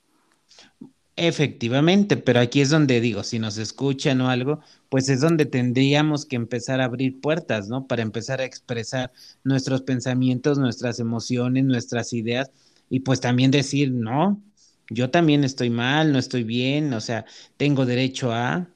Efectivamente, 1.16 2.18
pero 2.18 2.42
aquí 2.42 2.60
es 2.60 2.72
donde 2.72 3.00
digo, 3.00 3.24
si 3.24 3.40
nos 3.40 3.58
escuchan 3.58 4.20
o 4.20 4.30
algo, 4.30 4.60
pues 4.90 5.08
es 5.08 5.22
donde 5.22 5.46
tendríamos 5.46 6.26
que 6.26 6.36
empezar 6.36 6.82
a 6.82 6.84
abrir 6.84 7.22
puertas, 7.22 7.70
¿no? 7.70 7.88
Para 7.88 8.02
empezar 8.02 8.42
a 8.42 8.44
expresar 8.44 9.14
nuestros 9.46 9.82
pensamientos, 9.82 10.58
nuestras 10.58 11.00
emociones, 11.00 11.64
nuestras 11.64 12.12
ideas 12.12 12.52
y 12.90 13.00
pues 13.00 13.22
también 13.22 13.50
decir, 13.50 13.94
no, 13.94 14.42
yo 14.90 15.10
también 15.10 15.46
estoy 15.46 15.70
mal, 15.70 16.12
no 16.12 16.20
estoy 16.20 16.44
bien, 16.44 16.94
o 16.94 17.00
sea, 17.00 17.24
tengo 17.56 17.86
derecho 17.86 18.34
a, 18.34 18.68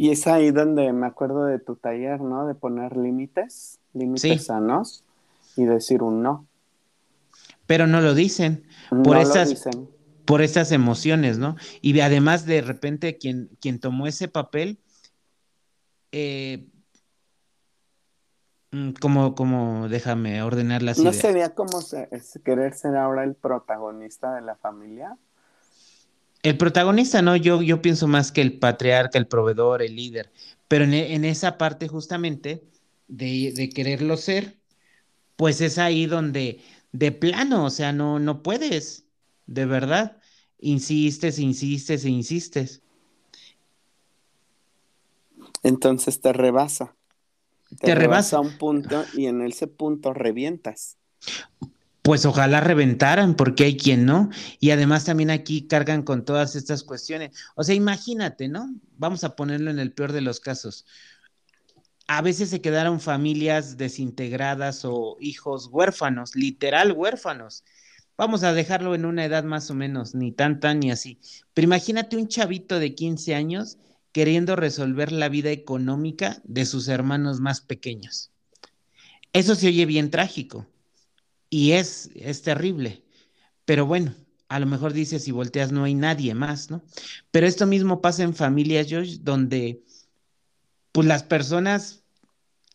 y 0.00 0.12
es 0.12 0.26
ahí 0.26 0.50
donde 0.50 0.94
me 0.94 1.06
acuerdo 1.06 1.44
de 1.44 1.58
tu 1.58 1.76
taller, 1.76 2.22
¿no? 2.22 2.46
De 2.46 2.54
poner 2.54 2.96
límites, 2.96 3.80
límites 3.92 4.46
sanos 4.46 5.04
y 5.56 5.66
decir 5.66 6.02
un 6.02 6.22
no. 6.22 6.46
Pero 7.66 7.86
no 7.86 8.00
lo 8.00 8.14
dicen. 8.14 8.64
Por 9.04 9.18
estas, 9.18 9.68
por 10.24 10.40
estas 10.40 10.72
emociones, 10.72 11.36
¿no? 11.36 11.56
Y 11.82 12.00
además 12.00 12.46
de 12.46 12.62
repente 12.62 13.18
quien, 13.18 13.50
quien 13.60 13.78
tomó 13.78 14.06
ese 14.06 14.26
papel, 14.26 14.78
eh, 16.12 16.66
mm, 18.70 18.92
como, 19.02 19.34
como, 19.34 19.90
déjame 19.90 20.42
ordenar 20.42 20.80
las 20.80 20.98
¿No 20.98 21.12
sería 21.12 21.54
como 21.54 21.78
querer 22.42 22.72
ser 22.72 22.96
ahora 22.96 23.22
el 23.24 23.34
protagonista 23.34 24.34
de 24.34 24.40
la 24.40 24.56
familia? 24.56 25.18
El 26.42 26.56
protagonista, 26.56 27.20
no, 27.20 27.36
yo, 27.36 27.60
yo 27.60 27.82
pienso 27.82 28.06
más 28.08 28.32
que 28.32 28.40
el 28.40 28.58
patriarca, 28.58 29.18
el 29.18 29.26
proveedor, 29.26 29.82
el 29.82 29.96
líder, 29.96 30.32
pero 30.68 30.84
en, 30.84 31.24
esa 31.24 31.58
parte 31.58 31.86
justamente 31.86 32.64
de, 33.08 33.70
quererlo 33.74 34.16
ser, 34.16 34.56
pues 35.36 35.60
es 35.60 35.78
ahí 35.78 36.06
donde 36.06 36.60
de 36.92 37.12
plano, 37.12 37.66
o 37.66 37.70
sea, 37.70 37.92
no, 37.92 38.18
no 38.18 38.42
puedes, 38.42 39.04
de 39.46 39.66
verdad, 39.66 40.16
insistes, 40.58 41.38
insistes 41.38 42.04
e 42.04 42.08
insistes. 42.10 42.82
Entonces 45.62 46.20
te 46.20 46.32
rebasa. 46.32 46.94
Te, 47.80 47.94
rebasa. 47.94 48.38
rebasa 48.38 48.40
un 48.40 48.58
punto 48.58 49.04
y 49.12 49.26
en 49.26 49.42
ese 49.42 49.66
punto 49.66 50.14
revientas 50.14 50.96
pues 52.10 52.26
ojalá 52.26 52.58
reventaran, 52.58 53.36
porque 53.36 53.62
hay 53.62 53.76
quien 53.76 54.04
no. 54.04 54.30
Y 54.58 54.72
además 54.72 55.04
también 55.04 55.30
aquí 55.30 55.68
cargan 55.68 56.02
con 56.02 56.24
todas 56.24 56.56
estas 56.56 56.82
cuestiones. 56.82 57.30
O 57.54 57.62
sea, 57.62 57.76
imagínate, 57.76 58.48
¿no? 58.48 58.74
Vamos 58.98 59.22
a 59.22 59.36
ponerlo 59.36 59.70
en 59.70 59.78
el 59.78 59.92
peor 59.92 60.10
de 60.10 60.20
los 60.20 60.40
casos. 60.40 60.86
A 62.08 62.20
veces 62.20 62.50
se 62.50 62.60
quedaron 62.60 62.98
familias 62.98 63.76
desintegradas 63.76 64.84
o 64.84 65.18
hijos 65.20 65.68
huérfanos, 65.70 66.34
literal 66.34 66.90
huérfanos. 66.90 67.62
Vamos 68.18 68.42
a 68.42 68.54
dejarlo 68.54 68.96
en 68.96 69.04
una 69.04 69.24
edad 69.24 69.44
más 69.44 69.70
o 69.70 69.74
menos, 69.74 70.12
ni 70.12 70.32
tan 70.32 70.58
tan 70.58 70.80
ni 70.80 70.90
así. 70.90 71.20
Pero 71.54 71.66
imagínate 71.66 72.16
un 72.16 72.26
chavito 72.26 72.80
de 72.80 72.96
15 72.96 73.36
años 73.36 73.78
queriendo 74.10 74.56
resolver 74.56 75.12
la 75.12 75.28
vida 75.28 75.52
económica 75.52 76.42
de 76.42 76.66
sus 76.66 76.88
hermanos 76.88 77.38
más 77.38 77.60
pequeños. 77.60 78.32
Eso 79.32 79.54
se 79.54 79.68
oye 79.68 79.86
bien 79.86 80.10
trágico 80.10 80.66
y 81.50 81.72
es, 81.72 82.10
es 82.14 82.42
terrible. 82.42 83.04
Pero 83.64 83.86
bueno, 83.86 84.14
a 84.48 84.58
lo 84.60 84.66
mejor 84.66 84.92
dices, 84.92 85.24
si 85.24 85.32
volteas 85.32 85.72
no 85.72 85.84
hay 85.84 85.94
nadie 85.94 86.34
más, 86.34 86.70
¿no? 86.70 86.82
Pero 87.30 87.46
esto 87.46 87.66
mismo 87.66 88.00
pasa 88.00 88.22
en 88.22 88.34
familias, 88.34 88.86
Josh, 88.90 89.18
donde 89.20 89.84
pues 90.92 91.06
las 91.06 91.22
personas 91.22 92.04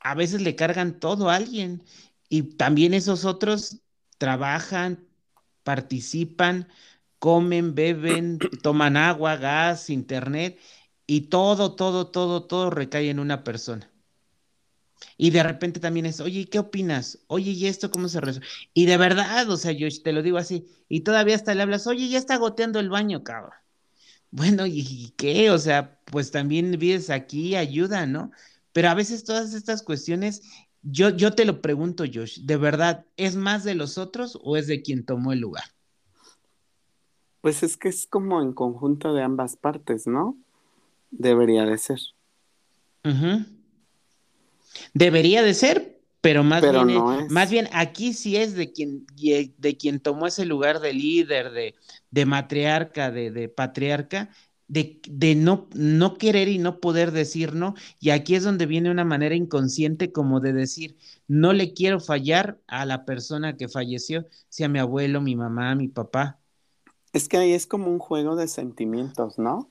a 0.01 0.15
veces 0.15 0.41
le 0.41 0.55
cargan 0.55 0.99
todo 0.99 1.29
a 1.29 1.35
alguien 1.35 1.83
y 2.29 2.43
también 2.43 2.93
esos 2.93 3.25
otros 3.25 3.81
trabajan, 4.17 5.05
participan, 5.63 6.67
comen, 7.19 7.75
beben, 7.75 8.39
toman 8.63 8.97
agua, 8.97 9.35
gas, 9.37 9.89
internet 9.89 10.59
y 11.07 11.21
todo, 11.21 11.75
todo, 11.75 12.07
todo, 12.07 12.43
todo 12.45 12.69
recae 12.69 13.09
en 13.09 13.19
una 13.19 13.43
persona. 13.43 13.91
Y 15.17 15.29
de 15.29 15.43
repente 15.43 15.79
también 15.79 16.05
es, 16.05 16.19
oye, 16.19 16.45
¿qué 16.45 16.59
opinas? 16.59 17.19
Oye, 17.27 17.51
¿y 17.51 17.67
esto 17.67 17.91
cómo 17.91 18.09
se 18.09 18.21
resuelve? 18.21 18.47
Y 18.73 18.85
de 18.85 18.97
verdad, 18.97 19.49
o 19.49 19.57
sea, 19.57 19.71
yo 19.71 19.87
te 20.03 20.13
lo 20.13 20.21
digo 20.21 20.37
así, 20.37 20.67
y 20.89 21.01
todavía 21.01 21.35
hasta 21.35 21.53
le 21.53 21.61
hablas, 21.61 21.87
oye, 21.87 22.07
ya 22.09 22.17
está 22.17 22.37
goteando 22.37 22.79
el 22.79 22.89
baño, 22.89 23.23
cabrón. 23.23 23.53
Bueno, 24.31 24.65
¿y 24.65 25.13
qué? 25.15 25.49
O 25.49 25.57
sea, 25.57 25.97
pues 26.03 26.29
también 26.29 26.77
vives 26.77 27.09
aquí, 27.09 27.55
ayuda, 27.55 28.05
¿no? 28.05 28.31
Pero 28.73 28.89
a 28.89 28.93
veces 28.93 29.23
todas 29.23 29.53
estas 29.53 29.81
cuestiones, 29.81 30.41
yo, 30.81 31.09
yo 31.09 31.33
te 31.33 31.45
lo 31.45 31.61
pregunto, 31.61 32.03
Josh, 32.03 32.41
¿de 32.41 32.57
verdad 32.57 33.05
es 33.15 33.37
más 33.37 33.63
de 33.63 33.75
los 33.75 33.97
otros 33.97 34.37
o 34.43 34.57
es 34.57 34.67
de 34.67 34.81
quien 34.81 35.05
tomó 35.05 35.31
el 35.31 35.39
lugar? 35.39 35.63
Pues 37.39 37.63
es 37.63 37.77
que 37.77 37.87
es 37.87 38.07
como 38.07 38.41
en 38.41 38.51
conjunto 38.51 39.13
de 39.13 39.23
ambas 39.23 39.55
partes, 39.55 40.05
¿no? 40.05 40.35
Debería 41.11 41.63
de 41.63 41.77
ser. 41.77 41.99
Ajá. 43.03 43.45
Debería 44.93 45.41
de 45.43 45.53
ser, 45.53 45.99
pero 46.21 46.43
más 46.43 46.69
bien, 46.69 46.87
más 47.29 47.49
bien 47.49 47.69
aquí 47.71 48.13
sí 48.13 48.35
es 48.35 48.55
de 48.55 48.71
quien, 48.71 49.05
de 49.15 49.77
quien 49.77 49.99
tomó 49.99 50.27
ese 50.27 50.45
lugar 50.45 50.79
de 50.79 50.93
líder, 50.93 51.51
de, 51.51 51.75
de 52.11 52.25
matriarca, 52.25 53.11
de, 53.11 53.31
de 53.31 53.49
patriarca, 53.49 54.29
de, 54.67 54.99
de, 55.07 55.35
no, 55.35 55.67
no 55.75 56.17
querer 56.17 56.47
y 56.47 56.57
no 56.57 56.79
poder 56.79 57.11
decir 57.11 57.53
no. 57.53 57.75
Y 57.99 58.09
aquí 58.09 58.35
es 58.35 58.43
donde 58.43 58.65
viene 58.65 58.89
una 58.89 59.05
manera 59.05 59.35
inconsciente 59.35 60.11
como 60.11 60.39
de 60.39 60.53
decir, 60.53 60.97
no 61.27 61.53
le 61.53 61.73
quiero 61.73 61.99
fallar 61.99 62.59
a 62.67 62.85
la 62.85 63.05
persona 63.05 63.57
que 63.57 63.67
falleció, 63.67 64.25
sea 64.49 64.67
mi 64.67 64.79
abuelo, 64.79 65.21
mi 65.21 65.35
mamá, 65.35 65.75
mi 65.75 65.87
papá. 65.87 66.39
Es 67.13 67.29
que 67.29 67.37
ahí 67.37 67.53
es 67.53 67.67
como 67.67 67.89
un 67.89 67.99
juego 67.99 68.35
de 68.35 68.47
sentimientos, 68.47 69.37
¿no? 69.37 69.69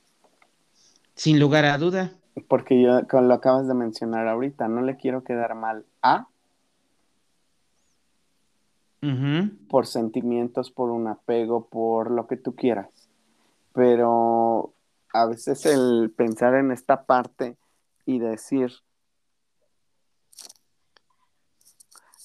Sin 1.16 1.38
lugar 1.40 1.64
a 1.64 1.78
duda. 1.78 2.12
Porque 2.48 2.82
yo 2.82 3.00
lo 3.20 3.34
acabas 3.34 3.68
de 3.68 3.74
mencionar 3.74 4.28
ahorita, 4.28 4.68
no 4.68 4.82
le 4.82 4.96
quiero 4.96 5.22
quedar 5.24 5.54
mal 5.54 5.84
a 6.02 6.28
por 9.68 9.86
sentimientos, 9.86 10.70
por 10.70 10.90
un 10.90 11.08
apego, 11.08 11.66
por 11.66 12.10
lo 12.10 12.26
que 12.26 12.36
tú 12.36 12.54
quieras. 12.54 12.88
Pero 13.72 14.72
a 15.12 15.26
veces 15.26 15.66
el 15.66 16.12
pensar 16.16 16.54
en 16.54 16.72
esta 16.72 17.04
parte 17.04 17.56
y 18.06 18.18
decir, 18.18 18.72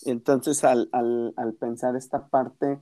entonces 0.06 0.63
al, 0.63 0.89
al, 0.92 1.54
pensar 1.60 1.96
esta 1.96 2.28
parte, 2.28 2.80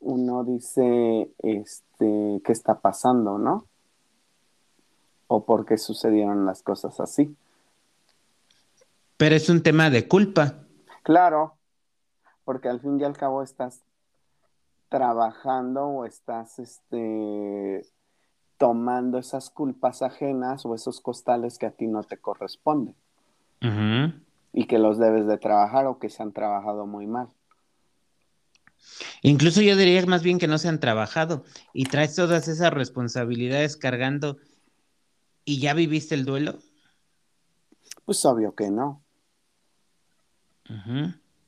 uno 0.00 0.44
dice, 0.44 1.30
este, 1.38 2.40
¿qué 2.44 2.52
está 2.52 2.80
pasando, 2.80 3.38
no? 3.38 3.66
O 5.28 5.44
por 5.44 5.66
qué 5.66 5.78
sucedieron 5.78 6.46
las 6.46 6.62
cosas 6.62 7.00
así. 7.00 7.34
Pero 9.16 9.34
es 9.34 9.48
un 9.48 9.62
tema 9.62 9.90
de 9.90 10.06
culpa. 10.06 10.54
Claro, 11.02 11.56
porque 12.44 12.68
al 12.68 12.80
fin 12.80 13.00
y 13.00 13.04
al 13.04 13.16
cabo 13.16 13.42
estás 13.42 13.82
trabajando 14.88 15.84
o 15.86 16.04
estás 16.04 16.58
este, 16.58 17.86
tomando 18.56 19.18
esas 19.18 19.50
culpas 19.50 20.02
ajenas 20.02 20.64
o 20.64 20.74
esos 20.74 21.00
costales 21.00 21.58
que 21.58 21.66
a 21.66 21.70
ti 21.70 21.86
no 21.86 22.02
te 22.02 22.18
corresponden 22.18 22.94
y 24.52 24.66
que 24.66 24.78
los 24.78 24.98
debes 24.98 25.26
de 25.26 25.38
trabajar 25.38 25.86
o 25.86 25.98
que 25.98 26.08
se 26.08 26.22
han 26.22 26.32
trabajado 26.32 26.86
muy 26.86 27.06
mal. 27.06 27.28
Incluso 29.22 29.60
yo 29.60 29.76
diría 29.76 30.04
más 30.06 30.22
bien 30.22 30.38
que 30.38 30.46
no 30.46 30.58
se 30.58 30.68
han 30.68 30.78
trabajado 30.78 31.44
y 31.72 31.86
traes 31.86 32.14
todas 32.14 32.46
esas 32.46 32.72
responsabilidades 32.72 33.76
cargando 33.76 34.38
y 35.46 35.60
ya 35.60 35.72
viviste 35.72 36.14
el 36.14 36.26
duelo. 36.26 36.58
Pues 38.04 38.22
obvio 38.26 38.54
que 38.54 38.70
no. 38.70 39.02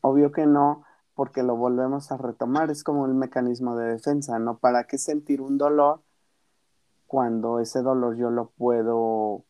Obvio 0.00 0.32
que 0.32 0.46
no, 0.46 0.84
porque 1.14 1.42
lo 1.42 1.56
volvemos 1.56 2.10
a 2.12 2.16
retomar, 2.16 2.70
es 2.70 2.84
como 2.84 3.02
un 3.02 3.18
mecanismo 3.18 3.76
de 3.76 3.90
defensa, 3.90 4.38
¿no? 4.38 4.58
¿Para 4.58 4.84
qué 4.84 4.96
sentir 4.96 5.40
un 5.40 5.58
dolor 5.58 6.00
cuando 7.08 7.58
ese 7.58 7.82
dolor 7.82 8.16
yo 8.16 8.30
lo 8.30 8.50
puedo 8.50 9.44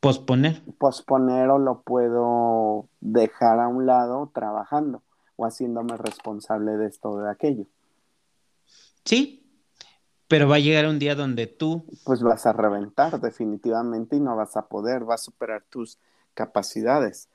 posponer? 0.00 0.62
Posponer 0.76 1.48
o 1.48 1.58
lo 1.58 1.80
puedo 1.80 2.88
dejar 3.00 3.58
a 3.58 3.68
un 3.68 3.86
lado 3.86 4.30
trabajando 4.34 5.02
o 5.36 5.46
haciéndome 5.46 5.96
responsable 5.96 6.72
de 6.76 6.86
esto 6.86 7.10
o 7.10 7.20
de 7.20 7.30
aquello. 7.30 7.66
Sí, 9.04 9.43
pero 10.34 10.48
va 10.48 10.56
a 10.56 10.58
llegar 10.58 10.88
un 10.88 10.98
día 10.98 11.14
donde 11.14 11.46
tú... 11.46 11.86
Pues 12.02 12.20
vas 12.20 12.44
a 12.44 12.52
reventar 12.52 13.20
definitivamente 13.20 14.16
y 14.16 14.20
no 14.20 14.34
vas 14.34 14.56
a 14.56 14.66
poder, 14.66 15.04
vas 15.04 15.20
a 15.20 15.24
superar 15.26 15.62
tus 15.70 16.00
capacidades. 16.34 17.28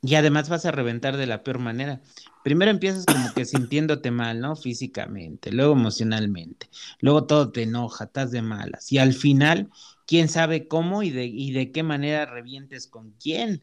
Y 0.00 0.14
además 0.14 0.48
vas 0.48 0.64
a 0.64 0.70
reventar 0.70 1.18
de 1.18 1.26
la 1.26 1.42
peor 1.42 1.58
manera. 1.58 2.00
Primero 2.42 2.70
empiezas 2.70 3.04
como 3.04 3.34
que 3.34 3.44
sintiéndote 3.44 4.10
mal, 4.10 4.40
¿no? 4.40 4.56
Físicamente, 4.56 5.52
luego 5.52 5.74
emocionalmente, 5.74 6.70
luego 7.00 7.26
todo 7.26 7.52
te 7.52 7.64
enoja, 7.64 8.04
estás 8.04 8.30
de 8.30 8.40
malas. 8.40 8.90
Y 8.90 8.96
al 8.96 9.12
final, 9.12 9.68
quién 10.06 10.30
sabe 10.30 10.68
cómo 10.68 11.02
y 11.02 11.10
de, 11.10 11.26
y 11.26 11.52
de 11.52 11.70
qué 11.70 11.82
manera 11.82 12.24
revientes 12.24 12.86
con 12.86 13.10
quién. 13.22 13.62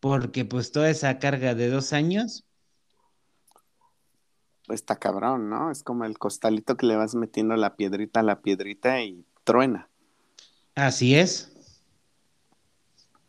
Porque 0.00 0.46
pues 0.46 0.72
toda 0.72 0.88
esa 0.88 1.18
carga 1.18 1.54
de 1.54 1.68
dos 1.68 1.92
años. 1.92 2.46
Está 4.68 4.96
cabrón, 4.96 5.50
¿no? 5.50 5.70
Es 5.70 5.82
como 5.82 6.04
el 6.04 6.18
costalito 6.18 6.76
que 6.76 6.86
le 6.86 6.96
vas 6.96 7.14
metiendo 7.14 7.56
la 7.56 7.76
piedrita 7.76 8.20
a 8.20 8.22
la 8.22 8.40
piedrita 8.40 9.02
y 9.02 9.24
truena. 9.44 9.88
Así 10.74 11.14
es. 11.14 11.52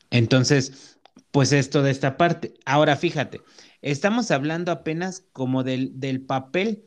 Entonces, 0.10 0.98
pues 1.32 1.52
esto 1.52 1.84
de 1.84 1.91
esta 1.91 2.17
parte. 2.17 2.54
Ahora 2.65 2.95
fíjate, 2.95 3.41
estamos 3.82 4.32
hablando 4.32 4.71
apenas 4.71 5.26
como 5.34 5.63
del, 5.63 6.00
del 6.00 6.21
papel 6.21 6.86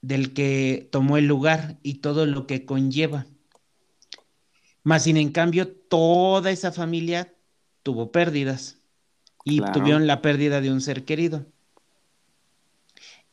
del 0.00 0.34
que 0.34 0.88
tomó 0.90 1.16
el 1.16 1.26
lugar 1.26 1.78
y 1.82 1.94
todo 2.00 2.26
lo 2.26 2.46
que 2.46 2.66
conlleva. 2.66 3.26
Más 4.82 5.04
sin 5.04 5.16
en 5.16 5.32
cambio, 5.32 5.68
toda 5.68 6.50
esa 6.50 6.72
familia 6.72 7.34
tuvo 7.82 8.12
pérdidas 8.12 8.80
y 9.44 9.60
tuvieron 9.72 10.06
la 10.06 10.20
pérdida 10.20 10.60
de 10.60 10.70
un 10.70 10.80
ser 10.80 11.04
querido. 11.04 11.46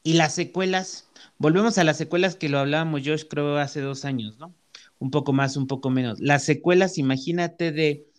Y 0.03 0.13
las 0.13 0.33
secuelas, 0.35 1.09
volvemos 1.37 1.77
a 1.77 1.83
las 1.83 1.97
secuelas 1.97 2.35
que 2.35 2.49
lo 2.49 2.59
hablábamos 2.59 3.03
yo 3.03 3.15
creo 3.29 3.57
hace 3.57 3.81
dos 3.81 4.05
años, 4.05 4.37
¿no? 4.39 4.55
Un 4.99 5.11
poco 5.11 5.33
más, 5.33 5.57
un 5.57 5.67
poco 5.67 5.89
menos. 5.89 6.19
Las 6.19 6.43
secuelas, 6.43 6.97
imagínate 6.97 7.71
de 7.71 8.11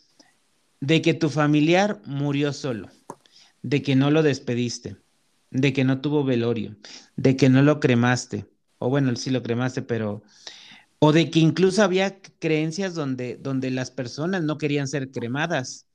de 0.83 1.01
que 1.01 1.15
tu 1.15 1.31
familiar 1.31 2.03
murió 2.07 2.53
solo, 2.53 2.91
de 3.63 3.83
que 3.83 3.95
no 3.95 4.11
lo 4.11 4.25
despediste, 4.25 4.97
de 5.53 5.73
que 5.73 5.85
no 5.85 6.01
tuvo 6.01 6.25
velorio, 6.25 6.77
de 7.15 7.37
que 7.37 7.49
no 7.49 7.63
lo 7.63 7.79
cremaste, 7.79 8.47
o 8.79 8.91
bueno, 8.91 9.15
sí 9.15 9.31
lo 9.31 9.43
cremaste, 9.43 9.83
pero... 9.83 10.25
O 10.99 11.13
de 11.13 11.31
que 11.31 11.39
incluso 11.39 11.83
había 11.83 12.21
creencias 12.39 12.95
donde, 12.95 13.37
donde 13.37 13.71
las 13.71 13.91
personas 13.93 14.43
no 14.43 14.59
querían 14.59 14.87
ser 14.89 15.11
cremadas 15.11 15.87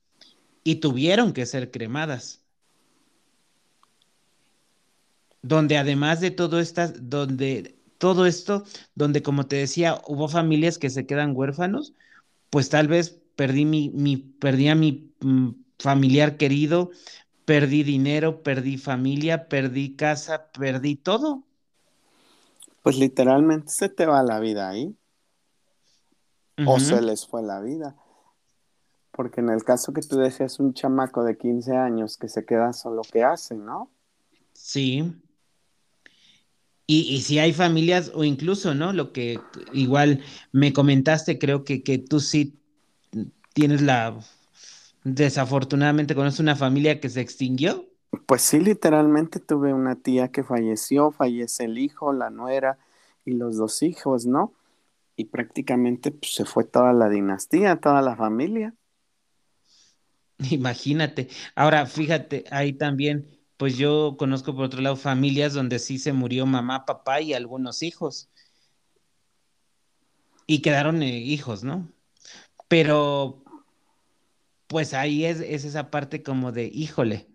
y 0.64 0.76
tuvieron 0.76 1.32
que 1.32 1.46
ser 1.46 1.70
cremadas. 1.70 2.42
Donde 5.42 5.78
además 5.78 6.20
de 6.20 6.30
todo 6.30 6.58
esto, 6.60 6.82
donde 7.00 7.78
todo 7.98 8.26
esto, 8.26 8.64
donde 8.94 9.22
como 9.22 9.46
te 9.46 9.56
decía, 9.56 10.00
hubo 10.06 10.28
familias 10.28 10.78
que 10.78 10.90
se 10.90 11.06
quedan 11.06 11.36
huérfanos, 11.36 11.94
pues 12.50 12.68
tal 12.68 12.88
vez 12.88 13.20
perdí 13.36 13.64
mi, 13.64 13.90
mi 13.90 14.16
perdí 14.16 14.68
a 14.68 14.74
mi 14.74 15.12
mm, 15.20 15.50
familiar 15.78 16.36
querido, 16.36 16.90
perdí 17.44 17.82
dinero, 17.82 18.42
perdí 18.42 18.78
familia, 18.78 19.48
perdí 19.48 19.94
casa, 19.96 20.50
perdí 20.52 20.96
todo. 20.96 21.44
Pues 22.82 22.98
literalmente 22.98 23.70
se 23.70 23.88
te 23.88 24.06
va 24.06 24.22
la 24.22 24.40
vida 24.40 24.68
ahí. 24.68 24.94
O 26.66 26.80
se 26.80 27.00
les 27.00 27.26
fue 27.26 27.42
la 27.42 27.60
vida. 27.60 27.94
Porque 29.12 29.40
en 29.40 29.48
el 29.50 29.62
caso 29.62 29.92
que 29.92 30.00
tú 30.00 30.16
decías, 30.16 30.58
un 30.58 30.74
chamaco 30.74 31.22
de 31.22 31.36
15 31.36 31.76
años 31.76 32.16
que 32.16 32.28
se 32.28 32.44
queda 32.44 32.72
solo, 32.72 33.02
¿qué 33.12 33.22
hace, 33.22 33.54
no? 33.56 33.90
Sí. 34.52 35.12
Y, 36.90 37.00
y, 37.02 37.20
si 37.20 37.38
hay 37.38 37.52
familias, 37.52 38.10
o 38.14 38.24
incluso, 38.24 38.74
¿no? 38.74 38.94
Lo 38.94 39.12
que 39.12 39.38
igual 39.74 40.22
me 40.52 40.72
comentaste, 40.72 41.38
creo 41.38 41.62
que, 41.62 41.82
que 41.82 41.98
tú 41.98 42.18
sí 42.18 42.58
tienes 43.52 43.82
la, 43.82 44.18
desafortunadamente 45.04 46.14
conoces 46.14 46.40
una 46.40 46.56
familia 46.56 47.00
que 47.00 47.08
se 47.08 47.20
extinguió. 47.20 47.86
Pues 48.26 48.42
sí, 48.42 48.58
literalmente 48.58 49.38
tuve 49.38 49.74
una 49.74 49.96
tía 49.96 50.28
que 50.28 50.42
falleció, 50.42 51.10
fallece 51.10 51.64
el 51.64 51.78
hijo, 51.78 52.12
la 52.12 52.30
nuera 52.30 52.78
y 53.24 53.32
los 53.32 53.56
dos 53.56 53.82
hijos, 53.82 54.26
¿no? 54.26 54.54
Y 55.16 55.26
prácticamente 55.26 56.10
pues, 56.10 56.34
se 56.34 56.44
fue 56.44 56.64
toda 56.64 56.92
la 56.92 57.08
dinastía, 57.08 57.76
toda 57.76 58.00
la 58.00 58.16
familia. 58.16 58.74
Imagínate. 60.50 61.28
Ahora, 61.54 61.84
fíjate, 61.86 62.44
ahí 62.50 62.72
también, 62.72 63.26
pues 63.58 63.76
yo 63.76 64.16
conozco 64.18 64.54
por 64.54 64.64
otro 64.64 64.80
lado 64.80 64.96
familias 64.96 65.52
donde 65.52 65.80
sí 65.80 65.98
se 65.98 66.12
murió 66.14 66.46
mamá, 66.46 66.86
papá 66.86 67.20
y 67.20 67.34
algunos 67.34 67.82
hijos. 67.82 68.30
Y 70.46 70.60
quedaron 70.62 71.02
eh, 71.02 71.18
hijos, 71.18 71.64
¿no? 71.64 71.92
Pero 72.68 73.42
pues 74.68 74.94
ahí 74.94 75.24
es, 75.24 75.40
esa 75.40 75.90
parte 75.90 76.22
como 76.22 76.52
de, 76.52 76.70
híjole, 76.72 77.28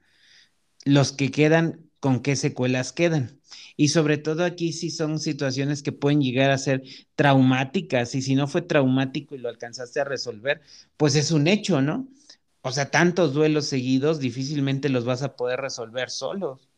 los 0.86 1.12
que 1.12 1.30
quedan, 1.30 1.90
¿con 2.00 2.22
qué 2.22 2.36
secuelas 2.38 2.94
quedan? 2.94 3.42
Y 3.76 3.90
sobre 3.90 4.18
todo 4.18 4.46
aquí 4.46 4.72
sí 4.72 4.92
son 4.92 5.20
situaciones 5.20 5.84
que 5.84 5.92
pueden 5.92 6.22
llegar 6.22 6.52
a 6.52 6.58
ser 6.58 6.84
traumáticas 7.16 8.16
y 8.16 8.22
si 8.22 8.36
no 8.36 8.48
fue 8.48 8.62
traumático 8.62 9.36
y 9.36 9.40
lo 9.40 9.50
alcanzaste 9.50 10.00
a 10.00 10.06
resolver, 10.06 10.62
pues 10.96 11.16
es 11.16 11.32
un 11.32 11.48
hecho, 11.48 11.82
¿no? 11.82 12.08
O 12.63 12.71
sea, 12.71 12.89
tantos 12.89 13.34
duelos 13.34 13.65
seguidos 13.65 14.19
difícilmente 14.19 14.89
los 14.89 15.06
vas 15.06 15.21
a 15.21 15.36
poder 15.36 15.60
resolver 15.60 16.10
solos. 16.10 16.69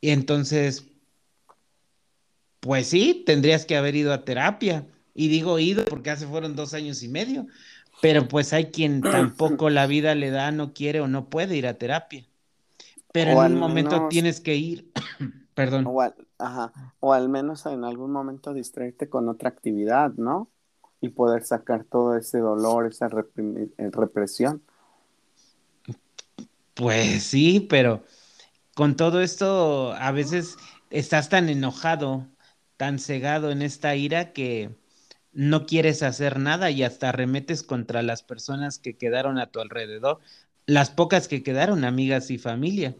Y 0.00 0.10
entonces, 0.10 0.86
pues 2.60 2.86
sí, 2.86 3.24
tendrías 3.26 3.64
que 3.64 3.76
haber 3.76 3.96
ido 3.96 4.12
a 4.12 4.24
terapia. 4.24 4.86
Y 5.14 5.28
digo 5.28 5.58
ido 5.58 5.84
porque 5.84 6.10
hace 6.10 6.26
fueron 6.26 6.56
dos 6.56 6.74
años 6.74 7.02
y 7.02 7.08
medio, 7.08 7.46
pero 8.02 8.26
pues 8.26 8.52
hay 8.52 8.66
quien 8.66 9.00
tampoco 9.00 9.70
la 9.70 9.86
vida 9.86 10.14
le 10.14 10.30
da, 10.30 10.50
no 10.50 10.74
quiere 10.74 11.00
o 11.00 11.08
no 11.08 11.30
puede 11.30 11.56
ir 11.56 11.66
a 11.66 11.74
terapia. 11.74 12.26
Pero 13.12 13.44
en 13.44 13.54
un 13.54 13.60
momento 13.60 14.08
tienes 14.08 14.40
que 14.40 14.56
ir, 14.56 14.90
perdón. 15.54 15.86
O 15.86 16.00
al, 16.00 16.14
ajá, 16.38 16.72
o 17.00 17.12
al 17.12 17.28
menos 17.28 17.64
en 17.66 17.84
algún 17.84 18.10
momento 18.10 18.52
distraerte 18.52 19.08
con 19.08 19.28
otra 19.28 19.48
actividad, 19.48 20.12
¿no? 20.16 20.50
y 21.04 21.10
poder 21.10 21.44
sacar 21.44 21.84
todo 21.84 22.16
ese 22.16 22.38
dolor, 22.38 22.86
esa 22.86 23.08
eh, 23.36 23.90
represión. 23.92 24.62
Pues 26.74 27.22
sí, 27.22 27.60
pero 27.60 28.02
con 28.74 28.96
todo 28.96 29.20
esto 29.20 29.92
a 29.92 30.10
veces 30.10 30.56
estás 30.90 31.28
tan 31.28 31.48
enojado, 31.48 32.26
tan 32.76 32.98
cegado 32.98 33.50
en 33.50 33.62
esta 33.62 33.94
ira 33.94 34.32
que 34.32 34.74
no 35.32 35.66
quieres 35.66 36.02
hacer 36.02 36.38
nada 36.38 36.70
y 36.70 36.82
hasta 36.82 37.12
remetes 37.12 37.62
contra 37.62 38.02
las 38.02 38.22
personas 38.22 38.78
que 38.78 38.96
quedaron 38.96 39.38
a 39.38 39.50
tu 39.50 39.60
alrededor, 39.60 40.18
las 40.66 40.90
pocas 40.90 41.28
que 41.28 41.42
quedaron, 41.42 41.84
amigas 41.84 42.30
y 42.30 42.38
familia. 42.38 42.96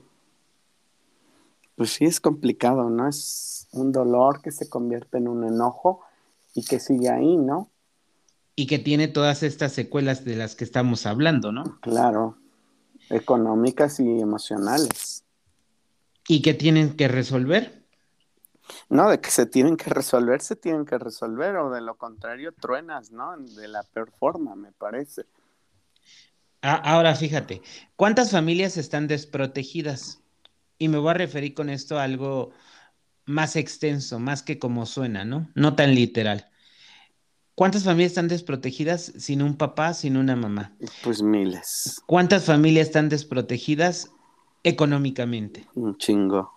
Pues 1.76 1.90
sí, 1.90 2.04
es 2.04 2.20
complicado, 2.20 2.90
¿no? 2.90 3.08
Es 3.08 3.68
un 3.72 3.90
dolor 3.90 4.40
que 4.42 4.52
se 4.52 4.68
convierte 4.68 5.18
en 5.18 5.26
un 5.26 5.44
enojo 5.44 6.00
y 6.54 6.64
que 6.64 6.78
sigue 6.78 7.08
ahí, 7.08 7.36
¿no? 7.36 7.70
Y 8.54 8.66
que 8.68 8.78
tiene 8.78 9.08
todas 9.08 9.42
estas 9.42 9.72
secuelas 9.72 10.24
de 10.24 10.36
las 10.36 10.54
que 10.54 10.62
estamos 10.62 11.06
hablando, 11.06 11.50
¿no? 11.50 11.80
Claro, 11.80 12.36
económicas 13.14 14.00
y 14.00 14.20
emocionales. 14.20 15.24
¿Y 16.26 16.42
que 16.42 16.54
tienen 16.54 16.96
que 16.96 17.08
resolver? 17.08 17.84
No, 18.88 19.10
de 19.10 19.20
que 19.20 19.30
se 19.30 19.46
tienen 19.46 19.76
que 19.76 19.90
resolver, 19.90 20.40
se 20.40 20.56
tienen 20.56 20.84
que 20.84 20.98
resolver, 20.98 21.56
o 21.56 21.70
de 21.70 21.80
lo 21.80 21.96
contrario, 21.96 22.52
truenas, 22.52 23.10
¿no? 23.10 23.36
De 23.36 23.68
la 23.68 23.82
peor 23.82 24.10
forma, 24.10 24.56
me 24.56 24.72
parece. 24.72 25.26
Ahora 26.62 27.14
fíjate, 27.14 27.60
¿cuántas 27.94 28.30
familias 28.30 28.78
están 28.78 29.06
desprotegidas? 29.06 30.22
Y 30.78 30.88
me 30.88 30.96
voy 30.96 31.10
a 31.10 31.14
referir 31.14 31.54
con 31.54 31.68
esto 31.68 31.98
a 31.98 32.04
algo 32.04 32.52
más 33.26 33.56
extenso, 33.56 34.18
más 34.18 34.42
que 34.42 34.58
como 34.58 34.86
suena, 34.86 35.26
¿no? 35.26 35.50
No 35.54 35.76
tan 35.76 35.94
literal. 35.94 36.50
¿Cuántas 37.54 37.84
familias 37.84 38.12
están 38.12 38.28
desprotegidas 38.28 39.12
sin 39.16 39.40
un 39.40 39.56
papá, 39.56 39.94
sin 39.94 40.16
una 40.16 40.34
mamá? 40.34 40.72
Pues 41.04 41.22
miles. 41.22 42.02
¿Cuántas 42.06 42.44
familias 42.44 42.88
están 42.88 43.08
desprotegidas 43.08 44.10
económicamente? 44.64 45.66
Un 45.74 45.96
chingo. 45.96 46.52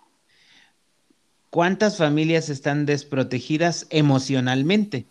¿Cuántas 1.50 1.96
familias 1.96 2.48
están 2.48 2.84
desprotegidas 2.84 3.86
emocionalmente? 3.90 5.06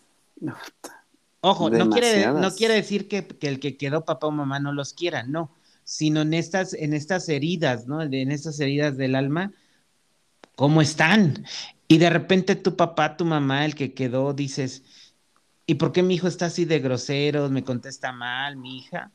Ojo, 1.42 1.70
no 1.70 1.90
quiere, 1.90 2.28
no 2.28 2.52
quiere, 2.54 2.74
decir 2.74 3.08
que, 3.08 3.26
el 3.42 3.60
que 3.60 3.78
quedó 3.78 4.04
papá 4.04 4.28
o 4.28 4.32
mamá 4.32 4.60
no 4.60 4.74
los 4.74 4.94
quiera, 4.94 5.24
no, 5.24 5.52
sino 5.84 6.22
en 6.22 6.34
estas, 6.34 6.74
en 6.74 6.94
estas 6.94 7.30
heridas, 7.30 7.88
¿no? 7.88 8.02
En 8.02 8.32
estas 8.32 8.60
heridas 8.60 8.98
del 8.98 9.16
alma, 9.16 9.54
¿cómo 10.56 10.82
están? 10.82 11.46
Y 11.88 11.98
de 11.98 12.10
repente 12.10 12.56
tu 12.56 12.76
papá, 12.76 13.16
tu 13.16 13.24
mamá, 13.24 13.66
el 13.66 13.74
que 13.74 13.94
quedó, 13.94 14.34
dices, 14.34 14.84
¿y 15.68 15.76
por 15.76 15.92
qué 15.92 16.02
mi 16.02 16.16
hijo 16.16 16.28
está 16.28 16.48
así 16.48 16.66
de 16.66 16.80
grosero? 16.80 17.50
¿Me 17.50 17.64
contesta 17.64 18.12
mal, 18.12 18.56
mi 18.58 18.80
hija? 18.80 19.12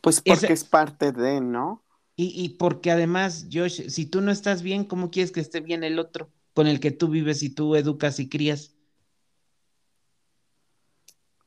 Pues 0.00 0.22
porque 0.22 0.52
es 0.52 0.64
parte 0.64 1.12
de, 1.12 1.40
¿no? 1.40 1.82
Y, 2.20 2.56
porque 2.58 2.90
además, 2.90 3.46
Josh, 3.52 3.90
si 3.90 4.04
tú 4.04 4.20
no 4.20 4.32
estás 4.32 4.62
bien, 4.62 4.82
¿cómo 4.82 5.08
quieres 5.08 5.30
que 5.30 5.38
esté 5.38 5.60
bien 5.60 5.84
el 5.84 6.00
otro 6.00 6.28
con 6.52 6.66
el 6.66 6.80
que 6.80 6.90
tú 6.90 7.06
vives 7.06 7.44
y 7.44 7.50
tú 7.50 7.76
educas 7.76 8.18
y 8.18 8.28
crías? 8.28 8.74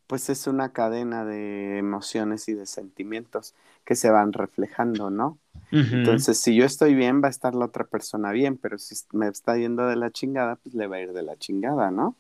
Pues 0.08 0.30
es 0.30 0.48
una 0.48 0.72
cadena 0.72 1.26
de 1.26 1.78
emociones 1.78 2.48
y 2.48 2.54
de 2.54 2.66
sentimientos 2.66 3.54
que 3.84 3.98
se 3.98 4.10
van 4.12 4.32
reflejando, 4.32 5.10
¿no? 5.10 5.40
Entonces, 5.72 6.38
si 6.38 6.56
yo 6.56 6.64
estoy 6.64 6.96
bien, 6.96 7.22
va 7.22 7.28
a 7.28 7.32
estar 7.32 7.54
la 7.54 7.66
otra 7.66 7.84
persona 7.84 8.32
bien, 8.32 8.56
pero 8.56 8.78
si 8.78 8.96
me 9.12 9.28
está 9.28 9.58
yendo 9.58 9.88
de 9.88 9.98
la 9.98 10.10
chingada, 10.12 10.56
pues 10.56 10.74
le 10.74 10.88
va 10.88 10.98
a 10.98 11.02
ir 11.02 11.12
de 11.12 11.24
la 11.24 11.36
chingada, 11.36 11.92
¿no? 11.92 12.16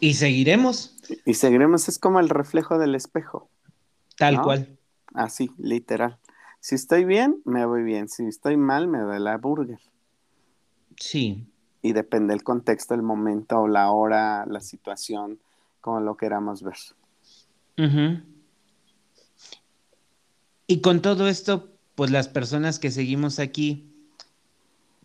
Y 0.00 0.14
seguiremos. 0.14 0.96
Y 1.24 1.34
seguiremos, 1.34 1.88
es 1.88 1.98
como 1.98 2.20
el 2.20 2.28
reflejo 2.28 2.78
del 2.78 2.94
espejo. 2.94 3.48
Tal 4.16 4.40
cual. 4.42 4.78
Así, 5.14 5.50
literal. 5.58 6.18
Si 6.60 6.74
estoy 6.74 7.04
bien, 7.04 7.40
me 7.44 7.64
voy 7.66 7.82
bien. 7.82 8.08
Si 8.08 8.24
estoy 8.24 8.56
mal, 8.56 8.88
me 8.88 8.98
doy 8.98 9.18
la 9.18 9.36
burger. 9.36 9.80
Sí. 10.96 11.46
Y 11.82 11.92
depende 11.92 12.34
del 12.34 12.42
contexto, 12.42 12.94
el 12.94 13.02
momento, 13.02 13.66
la 13.66 13.90
hora, 13.90 14.44
la 14.46 14.60
situación, 14.60 15.38
como 15.80 16.00
lo 16.00 16.16
queramos 16.16 16.62
ver. 16.62 16.76
Y 20.66 20.80
con 20.82 21.00
todo 21.00 21.28
esto, 21.28 21.70
pues 21.94 22.10
las 22.10 22.28
personas 22.28 22.78
que 22.78 22.90
seguimos 22.90 23.38
aquí 23.38 23.90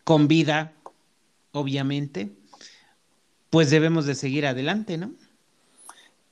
con 0.03 0.27
vida, 0.27 0.73
obviamente, 1.53 2.35
pues 3.55 3.71
debemos 3.71 4.05
de 4.05 4.15
seguir 4.15 4.45
adelante, 4.45 4.97
¿no? 4.97 5.11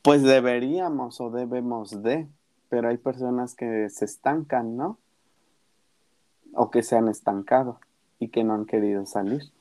Pues 0.01 0.21
deberíamos 0.23 1.19
o 1.21 1.29
debemos 1.29 2.03
de, 2.03 2.27
pero 2.69 2.89
hay 2.89 2.97
personas 2.97 3.55
que 3.55 3.89
se 3.89 4.05
estancan, 4.05 4.77
¿no? 4.77 4.99
o 6.53 6.71
que 6.71 6.83
se 6.83 6.95
han 6.95 7.07
estancado 7.07 7.79
y 8.19 8.29
que 8.29 8.43
no 8.43 8.53
han 8.53 8.65
querido 8.65 9.05
salir. 9.05 9.51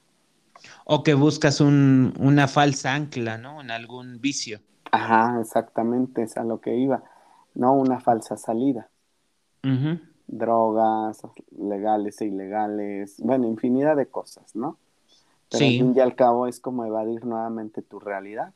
O 0.85 1.03
que 1.03 1.14
buscas 1.14 1.61
un, 1.61 2.14
una 2.20 2.46
falsa 2.46 2.94
ancla, 2.94 3.38
¿no? 3.38 3.61
En 3.61 3.70
algún 3.70 4.20
vicio. 4.20 4.61
Ajá, 4.90 5.40
exactamente, 5.40 6.22
es 6.22 6.37
a 6.37 6.44
lo 6.44 6.61
que 6.61 6.77
iba. 6.77 7.03
No 7.55 7.72
una 7.72 8.01
falsa 8.01 8.37
salida. 8.37 8.88
Drogas, 10.27 11.22
legales 11.57 12.20
e 12.20 12.27
ilegales, 12.27 13.16
bueno, 13.18 13.46
infinidad 13.46 13.96
de 13.96 14.07
cosas, 14.07 14.55
¿no? 14.57 14.77
Pero 15.52 15.64
al 15.64 15.70
fin 15.70 15.92
y 15.94 16.00
al 16.00 16.14
cabo 16.16 16.46
es 16.46 16.60
como 16.60 16.84
evadir 16.84 17.24
nuevamente 17.24 17.82
tu 17.82 18.00
realidad. 18.00 18.54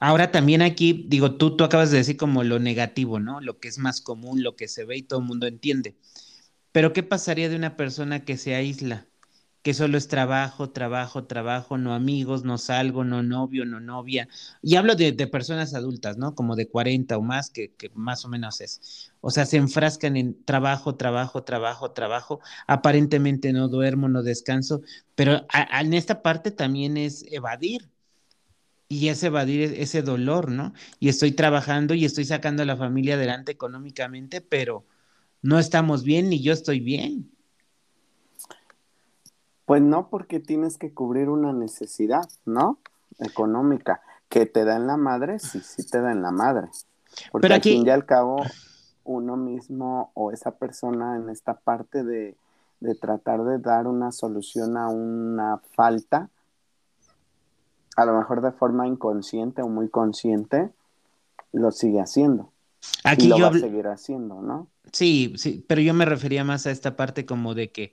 Ahora 0.00 0.30
también 0.30 0.62
aquí, 0.62 1.04
digo, 1.08 1.36
tú, 1.36 1.56
tú 1.56 1.64
acabas 1.64 1.90
de 1.90 1.98
decir 1.98 2.16
como 2.16 2.44
lo 2.44 2.58
negativo, 2.58 3.18
¿no? 3.18 3.40
Lo 3.40 3.58
que 3.58 3.68
es 3.68 3.78
más 3.78 4.00
común, 4.00 4.42
lo 4.42 4.54
que 4.54 4.68
se 4.68 4.84
ve 4.84 4.96
y 4.96 5.02
todo 5.02 5.20
el 5.20 5.26
mundo 5.26 5.46
entiende. 5.46 5.96
Pero 6.72 6.92
¿qué 6.92 7.02
pasaría 7.02 7.48
de 7.48 7.56
una 7.56 7.76
persona 7.76 8.24
que 8.24 8.36
se 8.36 8.54
aísla? 8.54 9.06
Que 9.62 9.74
solo 9.74 9.98
es 9.98 10.08
trabajo, 10.08 10.70
trabajo, 10.70 11.24
trabajo, 11.24 11.78
no 11.78 11.94
amigos, 11.94 12.44
no 12.44 12.58
salgo, 12.58 13.04
no 13.04 13.22
novio, 13.22 13.64
no 13.64 13.80
novia. 13.80 14.28
Y 14.62 14.76
hablo 14.76 14.94
de, 14.94 15.12
personas 15.26 15.74
adultas, 15.74 16.16
¿no? 16.16 16.34
Como 16.34 16.56
de 16.56 16.68
40 16.68 17.18
o 17.18 17.22
más, 17.22 17.50
que, 17.50 17.72
más 17.94 18.24
o 18.24 18.28
menos 18.28 18.60
es. 18.60 19.12
O 19.20 19.30
sea, 19.30 19.46
se 19.46 19.56
enfrascan 19.56 20.16
en 20.16 20.44
trabajo, 20.44 20.94
trabajo, 20.96 21.42
trabajo, 21.42 21.90
trabajo. 21.90 22.40
Aparentemente 22.66 23.52
no 23.52 23.68
duermo, 23.68 24.08
no 24.08 24.22
descanso, 24.22 24.80
pero 25.14 25.46
en 25.52 25.94
esta 25.94 26.22
parte 26.22 26.50
también 26.50 26.96
es 26.96 27.24
evadir 27.30 27.88
y 28.88 29.08
es 29.08 29.22
evadir 29.22 29.72
e, 29.72 29.82
ese 29.82 30.02
dolor, 30.02 30.50
¿no? 30.50 30.72
Y 30.98 31.08
estoy 31.08 31.32
trabajando 31.32 31.94
y 31.94 32.04
estoy 32.04 32.24
sacando 32.24 32.62
a 32.62 32.66
la 32.66 32.76
familia 32.76 33.14
adelante 33.14 33.52
económicamente, 33.52 34.40
pero 34.40 34.86
no 35.42 35.58
estamos 35.58 36.04
bien 36.04 36.28
ni 36.30 36.42
yo 36.42 36.52
estoy 36.52 36.80
bien. 36.80 37.30
Pues 39.68 39.82
no, 39.82 40.08
porque 40.08 40.40
tienes 40.40 40.78
que 40.78 40.94
cubrir 40.94 41.28
una 41.28 41.52
necesidad, 41.52 42.26
¿no? 42.46 42.78
Económica. 43.18 44.00
Que 44.30 44.46
te 44.46 44.64
da 44.64 44.76
en 44.76 44.86
la 44.86 44.96
madre, 44.96 45.38
sí, 45.40 45.60
sí 45.60 45.86
te 45.86 46.00
da 46.00 46.10
en 46.10 46.22
la 46.22 46.30
madre. 46.30 46.68
Porque 47.30 47.52
al 47.52 47.60
fin 47.60 47.86
y 47.86 47.90
al 47.90 48.06
cabo, 48.06 48.42
uno 49.04 49.36
mismo 49.36 50.10
o 50.14 50.32
esa 50.32 50.52
persona 50.52 51.16
en 51.16 51.28
esta 51.28 51.52
parte 51.52 52.02
de, 52.02 52.34
de 52.80 52.94
tratar 52.94 53.44
de 53.44 53.58
dar 53.58 53.88
una 53.88 54.10
solución 54.10 54.78
a 54.78 54.88
una 54.88 55.60
falta, 55.74 56.30
a 57.94 58.04
lo 58.06 58.16
mejor 58.16 58.40
de 58.40 58.52
forma 58.52 58.86
inconsciente 58.86 59.60
o 59.60 59.68
muy 59.68 59.90
consciente, 59.90 60.70
lo 61.52 61.72
sigue 61.72 62.00
haciendo. 62.00 62.50
Aquí 63.04 63.26
y 63.26 63.28
lo 63.28 63.38
va 63.38 63.48
a 63.48 63.52
seguir 63.52 63.86
haciendo, 63.88 64.40
¿no? 64.40 64.66
Sí, 64.92 65.34
sí, 65.36 65.62
pero 65.68 65.82
yo 65.82 65.92
me 65.92 66.06
refería 66.06 66.42
más 66.42 66.66
a 66.66 66.70
esta 66.70 66.96
parte 66.96 67.26
como 67.26 67.54
de 67.54 67.70
que 67.70 67.92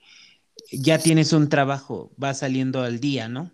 ya 0.70 0.98
tienes 0.98 1.32
un 1.32 1.48
trabajo, 1.48 2.12
va 2.22 2.34
saliendo 2.34 2.82
al 2.82 3.00
día, 3.00 3.28
¿no? 3.28 3.50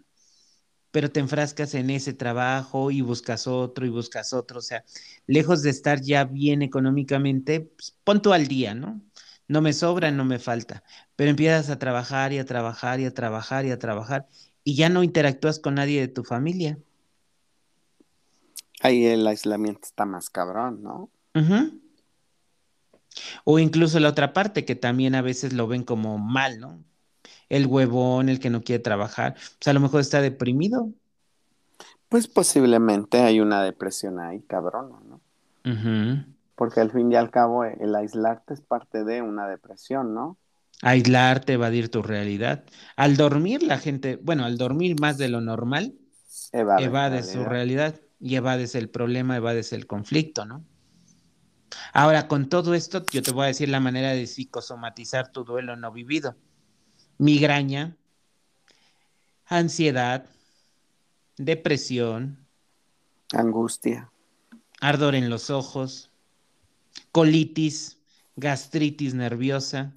Pero 0.91 1.11
te 1.11 1.21
enfrascas 1.21 1.75
en 1.75 1.91
ese 1.91 2.13
trabajo 2.13 2.91
y 2.91 3.01
buscas 3.01 3.47
otro 3.47 3.87
y 3.87 3.89
buscas 3.89 4.33
otro, 4.33 4.59
o 4.59 4.63
sea, 4.63 4.85
lejos 5.27 5.63
de 5.63 5.71
estar 5.71 6.01
ya 6.01 6.25
bien 6.25 6.63
económicamente, 6.63 7.61
pues, 7.61 7.97
pon 8.05 8.21
tú 8.21 8.33
al 8.33 8.47
día, 8.47 8.75
¿no? 8.75 9.01
No 9.49 9.63
me 9.63 9.73
sobra, 9.73 10.11
no 10.11 10.25
me 10.25 10.39
falta, 10.39 10.83
pero 11.17 11.31
empiezas 11.31 11.71
a 11.71 11.79
trabajar 11.79 12.33
y 12.33 12.39
a 12.39 12.45
trabajar 12.45 13.01
y 13.01 13.07
a 13.07 13.15
trabajar 13.15 13.67
y 13.67 13.71
a 13.71 13.79
trabajar 13.79 14.29
y 14.65 14.77
ya 14.77 14.89
no 14.89 15.03
interactúas 15.03 15.59
con 15.59 15.75
nadie 15.75 16.01
de 16.01 16.09
tu 16.09 16.25
familia. 16.25 16.79
Ahí 18.81 19.07
el 19.07 19.27
aislamiento 19.27 19.83
está 19.85 20.05
más 20.05 20.31
cabrón, 20.31 20.83
¿no? 20.83 21.11
O 23.45 23.59
incluso 23.59 24.01
la 24.01 24.09
otra 24.09 24.33
parte, 24.33 24.65
que 24.65 24.75
también 24.75 25.15
a 25.15 25.23
veces 25.23 25.53
lo 25.53 25.67
ven 25.67 25.85
como 25.85 26.19
mal, 26.19 26.59
¿no? 26.59 26.83
El 27.53 27.67
huevón, 27.67 28.31
el 28.31 28.41
que 28.41 28.49
no 28.49 28.63
quiere 28.63 28.83
trabajar, 28.83 29.35
pues 29.35 29.69
a 29.69 29.75
lo 29.75 29.81
mejor 29.81 30.01
está 30.01 30.23
deprimido. 30.23 30.89
Pues 32.09 32.27
posiblemente 32.27 33.21
hay 33.21 33.41
una 33.41 33.63
depresión 33.63 34.19
ahí, 34.21 34.41
cabrón, 34.41 34.91
¿no? 35.07 35.21
Porque 36.55 36.81
al 36.81 36.91
fin 36.91 37.13
y 37.13 37.17
al 37.17 37.31
cabo 37.31 37.65
el 37.65 37.95
aislarte 37.95 38.55
es 38.55 38.63
parte 38.63 39.05
de 39.05 39.21
una 39.21 39.47
depresión, 39.49 40.15
¿no? 40.15 40.39
Aislarte, 40.81 41.53
evadir 41.53 41.91
tu 41.91 42.01
realidad. 42.01 42.65
Al 42.97 43.19
dormir 43.19 43.63
la 43.63 43.77
gente, 43.77 44.19
bueno, 44.23 44.47
al 44.47 44.57
dormir 44.57 44.99
más 44.99 45.19
de 45.19 45.29
lo 45.29 45.43
normal, 45.43 45.93
evades 46.53 47.33
su 47.33 47.45
realidad 47.45 48.01
y 48.19 48.37
evades 48.37 48.75
el 48.77 48.89
problema, 48.89 49.37
evades 49.37 49.75
el 49.75 49.87
conflicto, 49.87 50.47
¿no? 50.47 50.65
Ahora, 51.93 52.29
con 52.29 52.49
todo 52.49 52.73
esto, 52.73 53.05
yo 53.13 53.23
te 53.23 53.31
voy 53.31 53.45
a 53.45 53.49
decir 53.49 53.69
la 53.69 53.81
manera 53.81 54.13
de 54.13 54.27
psicosomatizar 54.27 55.33
tu 55.33 55.45
duelo 55.45 55.77
no 55.77 55.93
vivido. 55.93 56.35
Migraña, 57.23 57.97
ansiedad, 59.47 60.27
depresión, 61.37 62.37
Angustia. 63.33 64.11
ardor 64.81 65.15
en 65.15 65.31
los 65.31 65.49
ojos, 65.49 66.11
colitis, 67.13 67.97
gastritis 68.35 69.15
nerviosa. 69.15 69.93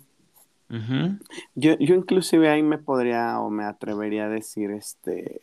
Yo, 1.56 1.76
yo 1.80 1.96
inclusive 1.96 2.48
ahí 2.48 2.62
me 2.62 2.78
podría 2.78 3.40
o 3.40 3.50
me 3.50 3.66
atrevería 3.66 4.26
a 4.26 4.30
decir 4.30 4.70
este 4.70 5.42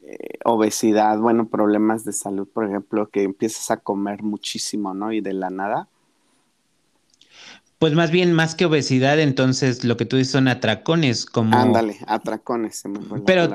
eh, 0.00 0.38
obesidad, 0.46 1.18
bueno, 1.18 1.48
problemas 1.48 2.06
de 2.06 2.14
salud, 2.14 2.48
por 2.48 2.66
ejemplo, 2.66 3.10
que 3.10 3.24
empiezas 3.24 3.70
a 3.70 3.76
comer 3.76 4.22
muchísimo, 4.22 4.94
¿no? 4.94 5.12
Y 5.12 5.20
de 5.20 5.34
la 5.34 5.50
nada. 5.50 5.88
Pues 7.82 7.94
más 7.94 8.12
bien, 8.12 8.32
más 8.32 8.54
que 8.54 8.64
obesidad, 8.66 9.18
entonces 9.18 9.82
lo 9.82 9.96
que 9.96 10.04
tú 10.04 10.16
dices 10.16 10.30
son 10.30 10.46
atracones, 10.46 11.26
como... 11.26 11.56
Ándale, 11.56 11.98
atracones, 12.06 12.76
se 12.76 12.88
me 12.88 13.00
fue 13.00 13.24
Pero, 13.24 13.52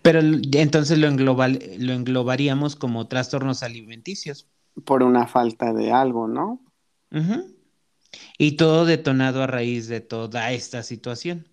pero 0.00 0.20
entonces 0.20 0.96
lo, 0.96 1.06
englobal- 1.06 1.76
lo 1.76 1.92
englobaríamos 1.92 2.76
como 2.76 3.08
trastornos 3.08 3.62
alimenticios. 3.62 4.48
Por 4.86 5.02
una 5.02 5.26
falta 5.26 5.74
de 5.74 5.92
algo, 5.92 6.28
¿no? 6.28 6.62
Y 8.38 8.52
todo 8.52 8.86
detonado 8.86 9.42
a 9.42 9.46
raíz 9.46 9.86
de 9.86 10.00
toda 10.00 10.50
esta 10.52 10.82
situación. 10.82 11.46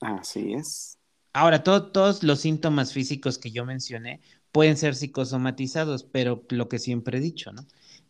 Así 0.00 0.54
es. 0.54 0.98
Ahora, 1.32 1.62
to- 1.62 1.92
todos 1.92 2.24
los 2.24 2.40
síntomas 2.40 2.92
físicos 2.92 3.38
que 3.38 3.52
yo 3.52 3.64
mencioné 3.64 4.22
pueden 4.50 4.76
ser 4.76 4.96
psicosomatizados, 4.96 6.02
pero 6.02 6.42
lo 6.48 6.68
que 6.68 6.80
siempre 6.80 7.18
he 7.18 7.20
dicho, 7.20 7.52
¿no? 7.52 7.64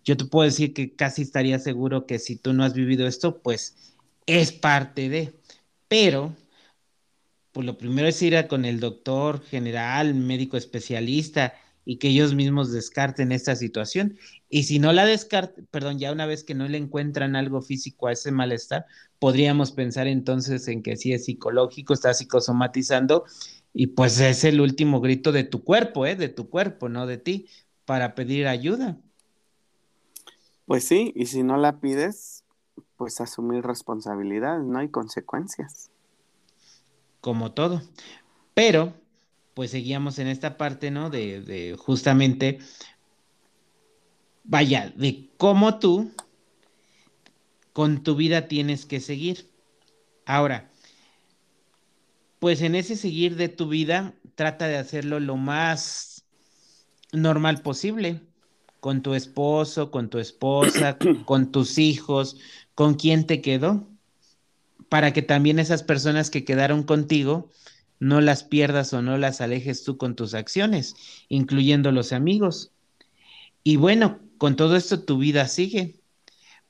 Yo 0.05 0.17
te 0.17 0.25
puedo 0.27 0.45
decir 0.45 0.75
que 0.75 0.95
casi 0.95 1.23
estaría 1.23 1.59
seguro 1.59 2.07
que 2.07 2.19
si 2.19 2.37
tú 2.37 2.53
no 2.53 2.65
has 2.65 2.75
vivido 2.75 3.07
esto, 3.07 3.43
pues 3.43 3.95
es 4.27 4.53
parte 4.53 5.09
de. 5.09 5.35
Pero, 5.89 6.37
pues 7.53 7.67
lo 7.67 7.79
primero 7.79 8.09
es 8.09 8.21
ir 8.23 8.37
a 8.37 8.49
con 8.49 8.65
el 8.65 8.81
doctor 8.81 9.43
general, 9.45 10.15
médico 10.15 10.57
especialista, 10.57 11.55
y 11.87 11.99
que 11.99 12.09
ellos 12.09 12.35
mismos 12.35 12.73
descarten 12.73 13.31
esta 13.33 13.57
situación. 13.57 14.19
Y 14.49 14.65
si 14.65 14.79
no 14.79 14.93
la 14.93 15.05
descartan, 15.05 15.67
perdón, 15.71 15.99
ya 15.99 16.13
una 16.13 16.27
vez 16.27 16.43
que 16.45 16.55
no 16.55 16.67
le 16.69 16.79
encuentran 16.79 17.37
algo 17.37 17.61
físico 17.63 18.07
a 18.07 18.13
ese 18.13 18.33
malestar, 18.33 18.87
podríamos 19.19 19.73
pensar 19.73 20.07
entonces 20.07 20.67
en 20.69 20.83
que 20.83 20.97
sí 20.97 21.13
es 21.13 21.27
psicológico, 21.27 21.95
está 21.95 22.15
psicosomatizando, 22.15 23.25
y 23.73 23.89
pues 23.89 24.21
es 24.21 24.45
el 24.45 24.61
último 24.61 25.01
grito 25.01 25.33
de 25.33 25.45
tu 25.45 25.65
cuerpo, 25.65 26.07
¿eh? 26.07 26.17
De 26.17 26.29
tu 26.29 26.49
cuerpo, 26.49 26.89
no 26.89 27.07
de 27.07 27.19
ti, 27.19 27.49
para 27.85 28.15
pedir 28.15 28.47
ayuda. 28.47 28.99
Pues 30.67 30.85
sí, 30.85 31.13
y 31.15 31.27
si 31.27 31.43
no 31.43 31.57
la 31.57 31.81
pides, 31.81 32.45
pues 32.97 33.21
asumir 33.21 33.65
responsabilidades, 33.65 34.65
¿no? 34.65 34.83
Y 34.83 34.91
consecuencias. 34.91 35.91
como 37.21 37.53
todo. 37.53 37.83
Pero, 38.55 38.95
pues 39.55 39.71
seguíamos 39.71 40.19
en 40.19 40.27
esta 40.29 40.57
parte, 40.59 40.91
¿no? 40.91 41.11
De, 41.11 41.41
de 41.41 41.77
justamente, 41.79 42.59
vaya, 44.45 44.93
de 44.97 45.31
cómo 45.39 45.79
tú 45.79 46.13
con 47.73 48.03
tu 48.03 48.15
vida 48.17 48.47
tienes 48.49 48.87
que 48.87 49.01
seguir. 49.01 49.51
Ahora, 50.27 50.71
pues 52.39 52.61
en 52.63 52.75
ese 52.75 52.97
seguir 52.97 53.37
de 53.37 53.49
tu 53.49 53.69
vida, 53.69 54.15
trata 54.35 54.67
de 54.69 54.77
hacerlo 54.77 55.19
lo 55.21 55.37
más 55.37 56.25
normal 57.13 57.63
posible, 57.63 58.21
con 58.85 59.01
tu 59.01 59.15
esposo, 59.15 59.91
con 59.91 60.11
tu 60.11 60.19
esposa, 60.19 60.99
con 61.25 61.51
tus 61.51 61.79
hijos, 61.79 62.37
con 62.75 62.97
quien 62.97 63.27
te 63.27 63.41
quedó, 63.41 63.89
para 64.91 65.15
que 65.15 65.23
también 65.23 65.59
esas 65.59 65.83
personas 65.83 66.29
que 66.29 66.45
quedaron 66.45 66.83
contigo 66.83 67.51
no 67.99 68.21
las 68.21 68.45
pierdas 68.45 68.93
o 68.93 69.01
no 69.01 69.17
las 69.17 69.41
alejes 69.41 69.85
tú 69.85 69.97
con 69.97 70.15
tus 70.15 70.35
acciones, 70.35 70.97
incluyendo 71.31 71.93
los 71.93 72.13
amigos. 72.13 72.73
Y 73.63 73.77
bueno, 73.77 74.21
con 74.37 74.55
todo 74.55 74.77
esto 74.77 75.03
tu 75.03 75.17
vida 75.17 75.49
sigue, 75.49 75.95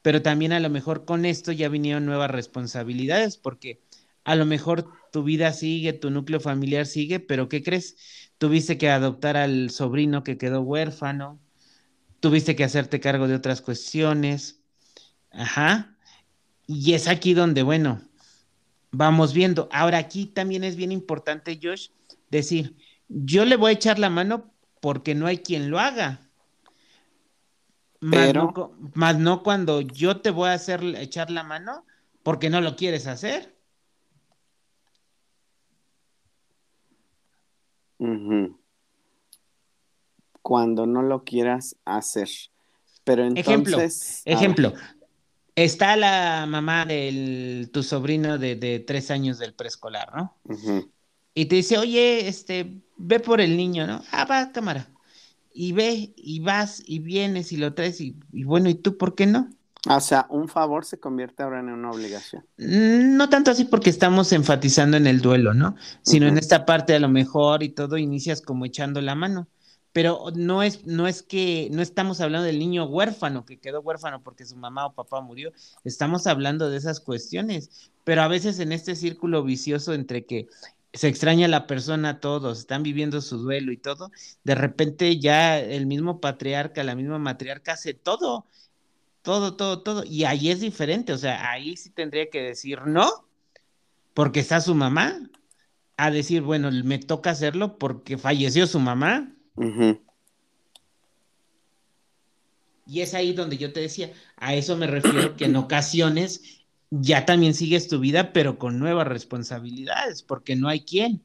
pero 0.00 0.22
también 0.22 0.52
a 0.52 0.60
lo 0.60 0.70
mejor 0.70 1.06
con 1.06 1.24
esto 1.24 1.50
ya 1.50 1.68
vinieron 1.68 2.06
nuevas 2.06 2.30
responsabilidades, 2.30 3.38
porque 3.38 3.80
a 4.22 4.36
lo 4.36 4.46
mejor 4.46 4.86
tu 5.10 5.24
vida 5.24 5.52
sigue, 5.52 5.92
tu 5.94 6.10
núcleo 6.10 6.38
familiar 6.38 6.86
sigue, 6.86 7.18
pero 7.18 7.48
¿qué 7.48 7.64
crees? 7.64 7.96
Tuviste 8.38 8.78
que 8.78 8.88
adoptar 8.88 9.36
al 9.36 9.70
sobrino 9.70 10.22
que 10.22 10.38
quedó 10.38 10.60
huérfano, 10.60 11.40
tuviste 12.24 12.56
que 12.56 12.64
hacerte 12.64 13.00
cargo 13.00 13.28
de 13.28 13.34
otras 13.34 13.60
cuestiones, 13.60 14.58
ajá, 15.30 15.94
y 16.66 16.94
es 16.94 17.06
aquí 17.06 17.34
donde, 17.34 17.62
bueno, 17.62 18.00
vamos 18.92 19.34
viendo. 19.34 19.68
Ahora 19.70 19.98
aquí 19.98 20.24
también 20.24 20.64
es 20.64 20.74
bien 20.74 20.90
importante, 20.90 21.60
Josh, 21.62 21.90
decir, 22.30 22.76
yo 23.08 23.44
le 23.44 23.56
voy 23.56 23.68
a 23.68 23.74
echar 23.74 23.98
la 23.98 24.08
mano 24.08 24.54
porque 24.80 25.14
no 25.14 25.26
hay 25.26 25.40
quien 25.40 25.68
lo 25.68 25.78
haga. 25.78 26.30
Más, 28.00 28.26
Pero- 28.28 28.52
no, 28.56 28.90
más 28.94 29.18
no 29.18 29.42
cuando 29.42 29.82
yo 29.82 30.22
te 30.22 30.30
voy 30.30 30.48
a 30.48 30.54
hacer 30.54 30.82
echar 30.96 31.30
la 31.30 31.42
mano 31.42 31.84
porque 32.22 32.48
no 32.48 32.62
lo 32.62 32.74
quieres 32.74 33.06
hacer. 33.06 33.54
Ujú. 37.98 38.63
Cuando 40.44 40.84
no 40.84 41.02
lo 41.02 41.24
quieras 41.24 41.76
hacer. 41.86 42.28
Pero 43.02 43.24
Ejemplo, 43.34 43.78
entonces. 43.78 44.22
ver, 44.26 44.34
Ejemplo, 44.36 44.74
está 45.56 45.96
la 45.96 46.44
mamá 46.46 46.84
de 46.84 47.68
tu 47.72 47.82
sobrino 47.82 48.36
de, 48.38 48.54
de 48.56 48.80
tres 48.80 49.10
años 49.10 49.38
del 49.38 49.54
preescolar, 49.54 50.14
¿no? 50.14 50.36
Y 51.34 51.46
te 51.46 51.56
dice, 51.56 51.78
oye, 51.78 52.28
este, 52.28 52.82
ve 52.98 53.20
por 53.20 53.40
el 53.40 53.56
niño, 53.56 53.86
¿no? 53.86 54.02
Ah, 54.12 54.26
va, 54.26 54.52
cámara. 54.52 54.88
Y 55.54 55.72
ve, 55.72 56.12
y 56.16 56.40
vas, 56.40 56.82
y 56.86 56.98
vienes, 56.98 57.50
y 57.52 57.56
lo 57.56 57.72
traes, 57.72 58.00
y, 58.00 58.16
y 58.32 58.44
bueno, 58.44 58.68
¿y 58.68 58.74
tú 58.74 58.98
por 58.98 59.14
qué 59.14 59.26
no? 59.26 59.48
O 59.88 60.00
sea, 60.00 60.26
un 60.30 60.48
favor 60.48 60.84
se 60.84 60.98
convierte 60.98 61.42
ahora 61.42 61.60
en 61.60 61.68
una 61.70 61.90
obligación. 61.90 62.44
Mm, 62.58 63.16
No 63.16 63.28
tanto 63.28 63.50
así 63.50 63.64
porque 63.64 63.90
estamos 63.90 64.32
enfatizando 64.32 64.96
en 64.96 65.06
el 65.06 65.20
duelo, 65.20 65.54
¿no? 65.54 65.76
Sino 66.02 66.26
en 66.26 66.38
esta 66.38 66.66
parte 66.66 66.94
a 66.94 67.00
lo 67.00 67.08
mejor 67.08 67.62
y 67.62 67.70
todo 67.70 67.98
inicias 67.98 68.40
como 68.40 68.64
echando 68.66 69.00
la 69.00 69.14
mano. 69.14 69.48
Pero 69.94 70.26
no 70.34 70.62
es, 70.64 70.84
no 70.86 71.06
es 71.06 71.22
que, 71.22 71.68
no 71.70 71.80
estamos 71.80 72.20
hablando 72.20 72.44
del 72.44 72.58
niño 72.58 72.84
huérfano 72.84 73.46
que 73.46 73.60
quedó 73.60 73.80
huérfano 73.80 74.22
porque 74.22 74.44
su 74.44 74.56
mamá 74.56 74.86
o 74.86 74.92
papá 74.92 75.20
murió. 75.20 75.52
Estamos 75.84 76.26
hablando 76.26 76.68
de 76.68 76.76
esas 76.76 76.98
cuestiones. 76.98 77.92
Pero 78.02 78.22
a 78.22 78.28
veces 78.28 78.58
en 78.58 78.72
este 78.72 78.96
círculo 78.96 79.44
vicioso 79.44 79.94
entre 79.94 80.26
que 80.26 80.48
se 80.92 81.06
extraña 81.06 81.46
a 81.46 81.48
la 81.48 81.68
persona, 81.68 82.18
todos 82.18 82.58
están 82.58 82.82
viviendo 82.82 83.20
su 83.20 83.38
duelo 83.38 83.70
y 83.70 83.76
todo, 83.76 84.10
de 84.42 84.54
repente 84.56 85.18
ya 85.18 85.58
el 85.60 85.86
mismo 85.86 86.20
patriarca, 86.20 86.84
la 86.84 86.96
misma 86.96 87.18
matriarca 87.18 87.72
hace 87.72 87.94
todo, 87.94 88.46
todo, 89.22 89.54
todo, 89.56 89.82
todo. 89.82 90.04
Y 90.04 90.24
ahí 90.24 90.50
es 90.50 90.60
diferente, 90.60 91.12
o 91.12 91.18
sea, 91.18 91.50
ahí 91.50 91.76
sí 91.76 91.90
tendría 91.90 92.30
que 92.30 92.42
decir 92.42 92.82
no, 92.86 93.28
porque 94.12 94.40
está 94.40 94.60
su 94.60 94.74
mamá, 94.74 95.20
a 95.96 96.10
decir, 96.10 96.42
bueno, 96.42 96.70
me 96.70 96.98
toca 96.98 97.30
hacerlo 97.30 97.78
porque 97.78 98.18
falleció 98.18 98.66
su 98.66 98.80
mamá. 98.80 99.32
Y 102.86 103.00
es 103.00 103.14
ahí 103.14 103.32
donde 103.32 103.56
yo 103.56 103.72
te 103.72 103.80
decía, 103.80 104.12
a 104.36 104.54
eso 104.54 104.76
me 104.76 104.86
refiero 104.86 105.36
que 105.36 105.46
en 105.46 105.56
ocasiones 105.56 106.64
ya 106.90 107.24
también 107.24 107.54
sigues 107.54 107.88
tu 107.88 107.98
vida, 107.98 108.32
pero 108.32 108.58
con 108.58 108.78
nuevas 108.78 109.06
responsabilidades, 109.08 110.22
porque 110.22 110.54
no 110.56 110.68
hay 110.68 110.80
quien. 110.80 111.22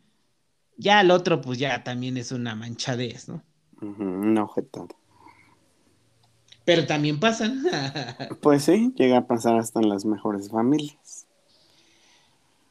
Ya 0.77 1.01
el 1.01 1.11
otro, 1.11 1.41
pues 1.41 1.59
ya 1.59 1.83
también 1.83 2.17
es 2.17 2.31
una 2.31 2.55
manchadez, 2.55 3.27
¿no? 3.27 3.43
Una 3.81 4.43
objetada. 4.43 4.87
Pero 6.65 6.85
también 6.85 7.19
pasan. 7.19 7.63
Pues 8.41 8.63
sí, 8.63 8.93
llega 8.95 9.17
a 9.17 9.27
pasar 9.27 9.57
hasta 9.57 9.79
en 9.79 9.89
las 9.89 10.05
mejores 10.05 10.49
familias. 10.49 11.25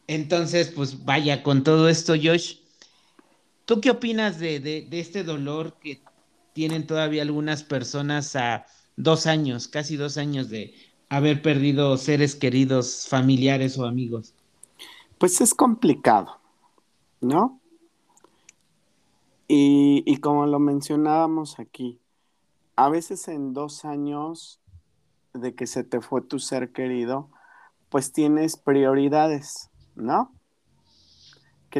Entonces, 0.07 0.73
pues 0.75 1.05
vaya, 1.05 1.42
con 1.42 1.64
todo 1.64 1.88
esto, 1.88 2.14
Josh, 2.14 2.57
¿tú 3.69 3.83
qué 3.83 3.91
opinas 3.91 4.39
de, 4.39 4.61
de, 4.61 4.89
este 4.99 5.25
dolor 5.25 5.75
que 5.75 6.01
tienen 6.55 6.87
todavía 6.87 7.21
algunas 7.21 7.63
personas 7.63 8.35
a 8.35 8.65
dos 8.97 9.27
años, 9.27 9.69
casi 9.69 9.97
dos 9.97 10.17
años 10.17 10.49
de 10.49 10.75
haber 11.11 11.43
perdido 11.43 11.99
seres 11.99 12.35
queridos, 12.35 13.07
familiares 13.11 13.79
o 13.79 13.85
amigos? 13.85 14.33
Pues 15.19 15.43
es 15.43 15.53
complicado, 15.53 16.39
¿no? 17.21 17.61
Y, 19.49 20.03
y 20.07 20.17
como 20.17 20.47
lo 20.47 20.61
mencionábamos 20.61 21.59
aquí, 21.61 22.01
a 22.75 22.89
veces 22.89 23.29
en 23.29 23.53
dos 23.53 23.85
años 23.85 24.61
de 25.35 25.55
que 25.55 25.67
se 25.67 25.85
te 25.85 26.01
fue 26.01 26.23
tu 26.23 26.39
ser 26.39 26.73
querido, 26.73 27.29
pues 27.91 28.13
tienes 28.13 28.57
prioridades, 28.57 29.69
¿no? 29.95 30.33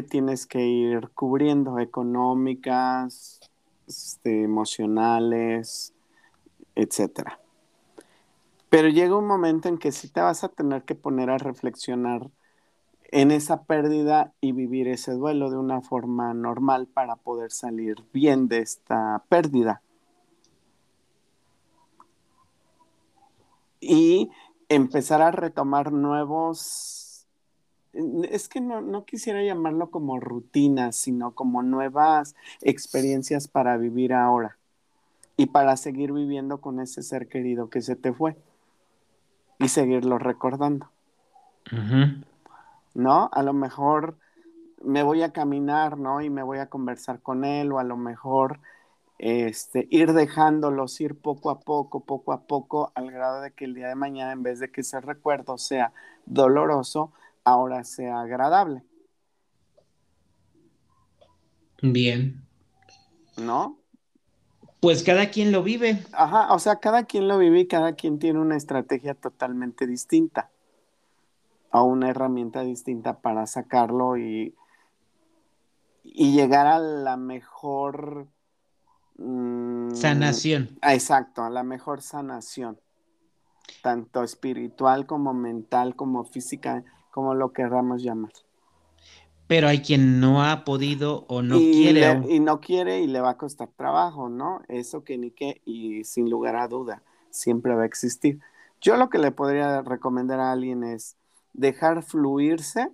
Tienes 0.03 0.45
que 0.45 0.65
ir 0.65 1.09
cubriendo, 1.09 1.79
económicas, 1.79 3.39
este, 3.87 4.43
emocionales, 4.43 5.93
etcétera. 6.75 7.39
Pero 8.69 8.87
llega 8.87 9.17
un 9.17 9.25
momento 9.25 9.67
en 9.67 9.77
que 9.77 9.91
sí 9.91 10.09
te 10.09 10.21
vas 10.21 10.43
a 10.43 10.49
tener 10.49 10.83
que 10.83 10.95
poner 10.95 11.29
a 11.29 11.37
reflexionar 11.37 12.29
en 13.11 13.31
esa 13.31 13.63
pérdida 13.63 14.33
y 14.39 14.51
vivir 14.51 14.87
ese 14.87 15.13
duelo 15.13 15.49
de 15.49 15.57
una 15.57 15.81
forma 15.81 16.33
normal 16.33 16.87
para 16.87 17.15
poder 17.15 17.51
salir 17.51 17.97
bien 18.13 18.47
de 18.47 18.59
esta 18.59 19.23
pérdida. 19.29 19.81
Y 23.81 24.29
empezar 24.67 25.23
a 25.23 25.31
retomar 25.31 25.91
nuevos, 25.91 27.08
es 28.29 28.49
que 28.49 28.61
no, 28.61 28.81
no 28.81 29.05
quisiera 29.05 29.43
llamarlo 29.43 29.91
como 29.91 30.19
rutinas, 30.19 30.95
sino 30.95 31.31
como 31.31 31.63
nuevas 31.63 32.35
experiencias 32.61 33.47
para 33.47 33.77
vivir 33.77 34.13
ahora 34.13 34.57
y 35.37 35.47
para 35.47 35.77
seguir 35.77 36.11
viviendo 36.11 36.59
con 36.59 36.79
ese 36.79 37.01
ser 37.01 37.27
querido 37.27 37.69
que 37.69 37.81
se 37.81 37.95
te 37.95 38.13
fue 38.13 38.35
y 39.59 39.69
seguirlo 39.69 40.17
recordando. 40.17 40.89
¿No? 42.93 43.29
A 43.31 43.43
lo 43.43 43.53
mejor 43.53 44.17
me 44.83 45.03
voy 45.03 45.21
a 45.21 45.31
caminar, 45.31 45.97
¿no? 45.97 46.21
Y 46.21 46.29
me 46.29 46.43
voy 46.43 46.59
a 46.59 46.69
conversar 46.69 47.21
con 47.21 47.45
él 47.45 47.71
o 47.71 47.79
a 47.79 47.83
lo 47.83 47.97
mejor 47.97 48.59
este, 49.19 49.87
ir 49.91 50.13
dejándolos 50.13 50.99
ir 51.01 51.15
poco 51.19 51.49
a 51.49 51.59
poco, 51.59 52.05
poco 52.05 52.31
a 52.31 52.41
poco, 52.43 52.91
al 52.95 53.11
grado 53.11 53.41
de 53.41 53.51
que 53.51 53.65
el 53.65 53.75
día 53.75 53.89
de 53.89 53.95
mañana, 53.95 54.31
en 54.31 54.43
vez 54.43 54.59
de 54.59 54.71
que 54.71 54.81
ese 54.81 54.99
recuerdo 55.01 55.57
sea 55.57 55.91
doloroso, 56.25 57.11
ahora 57.49 57.83
sea 57.83 58.21
agradable. 58.21 58.83
Bien. 61.81 62.45
¿No? 63.37 63.79
Pues 64.79 65.03
cada 65.03 65.29
quien 65.29 65.51
lo 65.51 65.63
vive. 65.63 66.03
Ajá, 66.13 66.53
o 66.53 66.59
sea, 66.59 66.77
cada 66.77 67.03
quien 67.05 67.27
lo 67.27 67.37
vive 67.37 67.61
y 67.61 67.67
cada 67.67 67.93
quien 67.93 68.19
tiene 68.19 68.39
una 68.39 68.57
estrategia 68.57 69.13
totalmente 69.13 69.87
distinta 69.87 70.49
o 71.71 71.83
una 71.83 72.09
herramienta 72.09 72.61
distinta 72.61 73.19
para 73.19 73.45
sacarlo 73.45 74.17
y, 74.17 74.55
y 76.03 76.33
llegar 76.33 76.67
a 76.67 76.79
la 76.79 77.17
mejor 77.17 78.27
Mm, 79.21 79.91
sanación. 79.95 80.79
Exacto, 80.81 81.43
a 81.43 81.49
la 81.49 81.63
mejor 81.63 82.01
sanación, 82.01 82.79
tanto 83.83 84.23
espiritual 84.23 85.05
como 85.05 85.33
mental, 85.33 85.95
como 85.97 86.23
física, 86.23 86.85
como 87.19 87.35
lo 87.35 87.53
querramos 87.53 88.01
llamar. 88.01 88.31
Pero 89.47 89.67
hay 89.67 89.81
quien 89.81 90.19
no 90.19 90.43
ha 90.43 90.63
podido 90.63 91.25
o 91.27 91.41
no 91.41 91.57
quiere. 91.57 92.21
y 92.29 92.39
no 92.39 92.59
quiere 92.59 93.01
y 93.01 93.07
le 93.07 93.19
va 93.19 93.31
a 93.31 93.37
costar 93.37 93.69
trabajo, 93.75 94.29
¿no? 94.29 94.61
Eso 94.67 95.03
que 95.03 95.17
ni 95.17 95.31
qué, 95.31 95.61
y 95.65 96.03
sin 96.03 96.29
lugar 96.29 96.55
a 96.55 96.67
duda, 96.67 97.03
siempre 97.29 97.75
va 97.75 97.83
a 97.83 97.85
existir. 97.85 98.39
Yo 98.81 98.95
lo 98.95 99.09
que 99.09 99.17
le 99.17 99.31
podría 99.31 99.81
recomendar 99.81 100.39
a 100.39 100.51
alguien 100.51 100.83
es 100.83 101.17
dejar 101.53 102.03
fluirse 102.03 102.89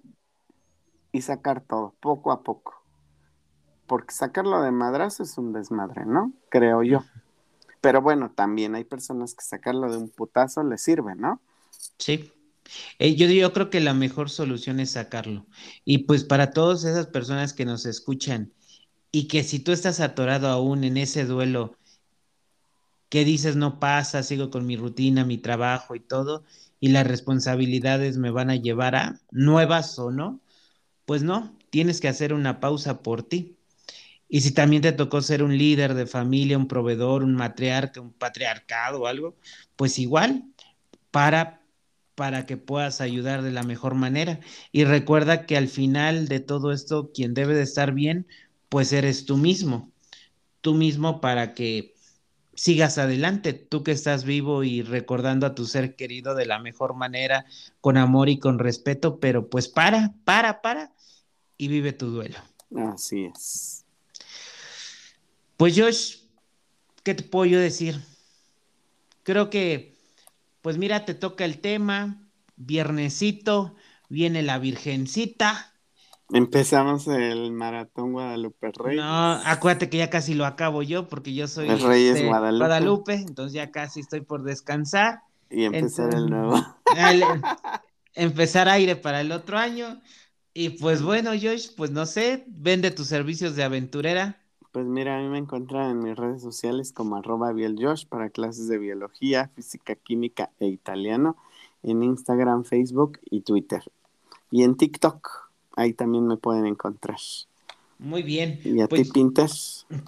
y 1.11 1.21
sacar 1.21 1.61
todo, 1.61 1.93
poco 1.99 2.31
a 2.31 2.41
poco 2.41 2.85
porque 3.87 4.13
sacarlo 4.13 4.61
de 4.61 4.71
madrazo 4.71 5.23
es 5.23 5.37
un 5.37 5.53
desmadre, 5.53 6.05
¿no? 6.05 6.33
Creo 6.49 6.83
yo. 6.83 7.03
Pero 7.81 8.01
bueno, 8.01 8.31
también 8.31 8.75
hay 8.75 8.83
personas 8.83 9.35
que 9.35 9.43
sacarlo 9.43 9.91
de 9.91 9.97
un 9.97 10.09
putazo 10.09 10.63
les 10.63 10.81
sirve, 10.81 11.15
¿no? 11.15 11.39
Sí. 11.97 12.31
Eh, 12.99 13.15
yo, 13.15 13.27
yo 13.27 13.53
creo 13.53 13.69
que 13.69 13.79
la 13.79 13.93
mejor 13.93 14.29
solución 14.29 14.79
es 14.79 14.91
sacarlo. 14.91 15.45
Y 15.85 15.99
pues 15.99 16.23
para 16.23 16.51
todas 16.51 16.83
esas 16.83 17.07
personas 17.07 17.53
que 17.53 17.65
nos 17.65 17.85
escuchan 17.85 18.53
y 19.11 19.27
que 19.27 19.43
si 19.43 19.59
tú 19.59 19.71
estás 19.71 19.99
atorado 19.99 20.47
aún 20.49 20.83
en 20.83 20.97
ese 20.97 21.25
duelo, 21.25 21.77
que 23.09 23.23
dices 23.25 23.55
no 23.55 23.79
pasa, 23.79 24.23
sigo 24.23 24.49
con 24.49 24.65
mi 24.65 24.77
rutina, 24.77 25.25
mi 25.25 25.37
trabajo 25.37 25.95
y 25.95 25.99
todo, 25.99 26.43
y 26.79 26.89
las 26.89 27.07
responsabilidades 27.07 28.17
me 28.17 28.31
van 28.31 28.49
a 28.49 28.55
llevar 28.55 28.95
a 28.95 29.19
nuevas 29.31 29.97
o 29.99 30.11
no, 30.11 30.41
pues 31.05 31.23
no, 31.23 31.57
tienes 31.69 32.01
que 32.01 32.07
hacer 32.07 32.33
una 32.33 32.59
pausa 32.59 33.01
por 33.01 33.23
ti 33.23 33.55
y 34.27 34.41
si 34.41 34.51
también 34.51 34.81
te 34.81 34.91
tocó 34.91 35.21
ser 35.21 35.43
un 35.43 35.57
líder 35.57 35.93
de 35.93 36.07
familia, 36.07 36.57
un 36.57 36.67
proveedor, 36.67 37.23
un 37.23 37.35
matriarca, 37.35 38.01
un 38.01 38.11
patriarcado 38.13 39.01
o 39.01 39.07
algo, 39.07 39.35
pues 39.75 39.99
igual, 39.99 40.43
para, 41.11 41.61
para 42.15 42.45
que 42.45 42.57
puedas 42.57 43.01
ayudar 43.01 43.41
de 43.41 43.51
la 43.51 43.63
mejor 43.63 43.93
manera. 43.93 44.39
Y 44.71 44.85
recuerda 44.85 45.45
que 45.45 45.57
al 45.57 45.67
final 45.67 46.27
de 46.27 46.39
todo 46.39 46.71
esto, 46.71 47.11
quien 47.13 47.33
debe 47.33 47.53
de 47.53 47.63
estar 47.63 47.93
bien, 47.93 48.27
pues 48.69 48.93
eres 48.93 49.25
tú 49.25 49.37
mismo. 49.37 49.91
Tú 50.61 50.73
mismo 50.73 51.21
para 51.21 51.53
que 51.53 51.93
sigas 52.55 52.97
adelante, 52.97 53.53
tú 53.53 53.83
que 53.83 53.91
estás 53.91 54.23
vivo 54.23 54.63
y 54.63 54.81
recordando 54.81 55.45
a 55.45 55.53
tu 55.53 55.65
ser 55.65 55.95
querido 55.95 56.35
de 56.35 56.45
la 56.45 56.59
mejor 56.59 56.95
manera, 56.95 57.45
con 57.81 57.97
amor 57.97 58.29
y 58.29 58.39
con 58.39 58.59
respeto, 58.59 59.19
pero 59.19 59.49
pues 59.49 59.67
para, 59.67 60.13
para, 60.23 60.61
para 60.61 60.93
y 61.57 61.67
vive 61.67 61.93
tu 61.93 62.07
duelo. 62.07 62.37
Así 62.93 63.25
es. 63.25 63.85
Pues 65.57 65.77
Josh, 65.77 66.17
¿qué 67.03 67.13
te 67.13 67.23
puedo 67.23 67.45
yo 67.45 67.59
decir? 67.59 68.01
Creo 69.23 69.49
que, 69.49 69.94
pues 70.65 70.79
mira, 70.79 71.05
te 71.05 71.13
toca 71.13 71.45
el 71.45 71.59
tema, 71.59 72.17
viernesito, 72.55 73.75
viene 74.09 74.41
la 74.41 74.57
Virgencita. 74.57 75.71
Empezamos 76.33 77.05
el 77.05 77.51
maratón 77.51 78.13
Guadalupe 78.13 78.71
Reyes. 78.73 78.99
No, 78.99 79.33
acuérdate 79.45 79.91
que 79.91 79.97
ya 79.97 80.09
casi 80.09 80.33
lo 80.33 80.43
acabo 80.43 80.81
yo 80.81 81.07
porque 81.07 81.35
yo 81.35 81.47
soy 81.47 81.69
el 81.69 81.79
Reyes 81.79 82.15
este, 82.15 82.27
Guadalupe. 82.27 83.13
entonces 83.13 83.53
ya 83.53 83.69
casi 83.69 83.99
estoy 83.99 84.21
por 84.21 84.41
descansar. 84.41 85.19
Y 85.51 85.65
empezar 85.65 86.15
el 86.15 86.31
nuevo. 86.31 86.59
empezar 88.15 88.67
aire 88.67 88.95
para 88.95 89.21
el 89.21 89.31
otro 89.33 89.59
año. 89.59 90.01
Y 90.55 90.69
pues 90.69 91.03
bueno, 91.03 91.33
Josh, 91.39 91.75
pues 91.77 91.91
no 91.91 92.07
sé, 92.07 92.43
vende 92.47 92.89
tus 92.89 93.05
servicios 93.05 93.55
de 93.55 93.65
aventurera. 93.65 94.41
Pues 94.75 94.87
mira, 94.87 95.17
a 95.17 95.21
mí 95.21 95.29
me 95.29 95.37
encuentran 95.37 95.89
en 95.89 95.99
mis 95.99 96.17
redes 96.17 96.41
sociales 96.41 96.91
como 96.91 97.15
arroba 97.15 97.53
bieljosh 97.53 98.07
para 98.07 98.29
clases 98.29 98.67
de 98.67 98.77
biología, 98.77 99.49
física, 99.55 99.95
química 99.95 100.51
e 100.59 100.67
italiano, 100.67 101.37
en 101.81 102.03
Instagram, 102.03 102.65
Facebook 102.65 103.21
y 103.31 103.39
Twitter. 103.39 103.83
Y 104.51 104.63
en 104.63 104.75
TikTok, 104.75 105.29
ahí 105.77 105.93
también 105.93 106.27
me 106.27 106.35
pueden 106.35 106.65
encontrar. 106.65 107.15
Muy 107.99 108.21
bien. 108.21 108.59
¿Y 108.65 108.81
a 108.81 108.87
ti, 108.89 108.97
pues, 108.97 109.11
Pinter? 109.11 109.49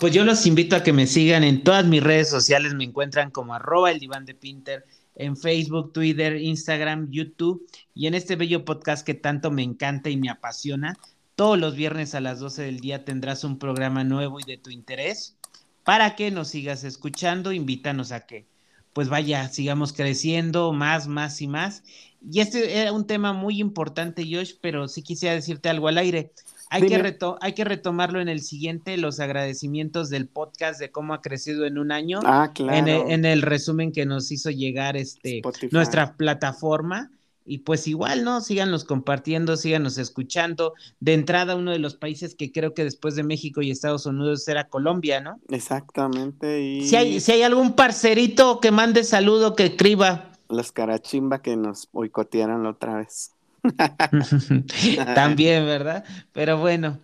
Pues 0.02 0.14
yo 0.14 0.26
los 0.26 0.46
invito 0.46 0.76
a 0.76 0.84
que 0.84 0.92
me 0.92 1.08
sigan 1.08 1.46
en 1.46 1.64
todas 1.64 1.88
mis 1.88 2.04
redes 2.04 2.30
sociales, 2.30 2.74
me 2.74 2.84
encuentran 2.84 3.32
como 3.32 3.54
arroba 3.54 3.90
el 3.92 4.00
diván 4.00 4.26
de 4.26 4.34
Pinter, 4.34 4.84
en 5.16 5.38
Facebook, 5.38 5.94
Twitter, 5.94 6.36
Instagram, 6.36 7.10
YouTube 7.10 7.66
y 7.96 8.08
en 8.08 8.16
este 8.16 8.36
bello 8.36 8.66
podcast 8.66 9.06
que 9.06 9.14
tanto 9.14 9.50
me 9.50 9.64
encanta 9.64 10.10
y 10.10 10.18
me 10.18 10.30
apasiona, 10.30 10.98
todos 11.38 11.60
los 11.60 11.76
viernes 11.76 12.16
a 12.16 12.20
las 12.20 12.40
12 12.40 12.64
del 12.64 12.80
día 12.80 13.06
tendrás 13.06 13.44
un 13.44 13.60
programa 13.60 14.04
nuevo 14.04 14.40
y 14.40 14.44
de 14.44 14.58
tu 14.58 14.72
interés 14.72 15.38
para 15.84 16.16
que 16.16 16.32
nos 16.32 16.48
sigas 16.48 16.84
escuchando. 16.84 17.52
Invítanos 17.52 18.12
a 18.12 18.26
que, 18.26 18.48
pues 18.92 19.08
vaya, 19.08 19.48
sigamos 19.48 19.94
creciendo 19.94 20.74
más, 20.74 21.08
más 21.08 21.40
y 21.44 21.48
más. 21.48 21.84
Y 22.28 22.40
este 22.40 22.82
era 22.82 22.92
un 22.92 23.06
tema 23.06 23.34
muy 23.34 23.62
importante, 23.62 24.24
Josh, 24.24 24.54
pero 24.62 24.88
sí 24.88 25.04
quisiera 25.04 25.36
decirte 25.36 25.70
algo 25.70 25.88
al 25.88 26.00
aire. 26.00 26.32
Hay 26.72 26.88
que, 26.88 27.18
hay 27.40 27.54
que 27.54 27.64
retomarlo 27.64 28.20
en 28.20 28.30
el 28.30 28.42
siguiente, 28.42 28.98
los 28.98 29.20
agradecimientos 29.20 30.10
del 30.10 30.28
podcast 30.28 30.80
de 30.80 30.90
cómo 30.90 31.14
ha 31.14 31.22
crecido 31.22 31.68
en 31.68 31.78
un 31.78 31.92
año. 31.92 32.20
Ah, 32.26 32.52
claro. 32.52 33.06
En 33.10 33.26
el, 33.26 33.44
resumen 33.44 33.92
que 33.92 34.08
nos 34.08 34.32
hizo 34.32 34.50
llegar 34.50 34.98
este, 34.98 35.44
nuestra 35.70 36.16
plataforma. 36.18 37.12
Y 37.50 37.60
pues 37.60 37.88
igual, 37.88 38.26
¿no? 38.26 38.42
Síganos 38.42 38.84
compartiendo, 38.84 39.56
síganos 39.56 39.98
escuchando. 39.98 40.74
De 41.00 41.14
entrada, 41.14 41.56
uno 41.56 41.72
de 41.72 41.80
los 41.80 41.96
países 41.96 42.36
que 42.36 42.52
creo 42.52 42.74
que 42.74 42.84
después 42.84 43.16
de 43.16 43.24
México 43.24 43.62
y 43.62 43.72
Estados 43.72 44.06
Unidos 44.06 44.46
era 44.50 44.68
Colombia, 44.68 45.22
¿no? 45.22 45.40
Exactamente. 45.48 46.62
Y... 46.62 46.86
Si, 46.86 46.98
hay, 46.98 47.20
si 47.22 47.32
hay 47.32 47.44
algún 47.44 47.74
parcerito 47.74 48.60
que 48.60 48.72
mande 48.72 49.06
saludo, 49.06 49.56
que 49.56 49.68
escriba. 49.68 50.34
Los 50.50 50.74
carachimba 50.74 51.42
que 51.42 51.56
nos 51.56 51.88
boicotearon 51.94 52.64
la 52.64 52.72
otra 52.72 52.98
vez. 52.98 53.32
También, 55.16 55.66
¿verdad? 55.66 56.04
Pero 56.34 56.58
bueno, 56.58 57.00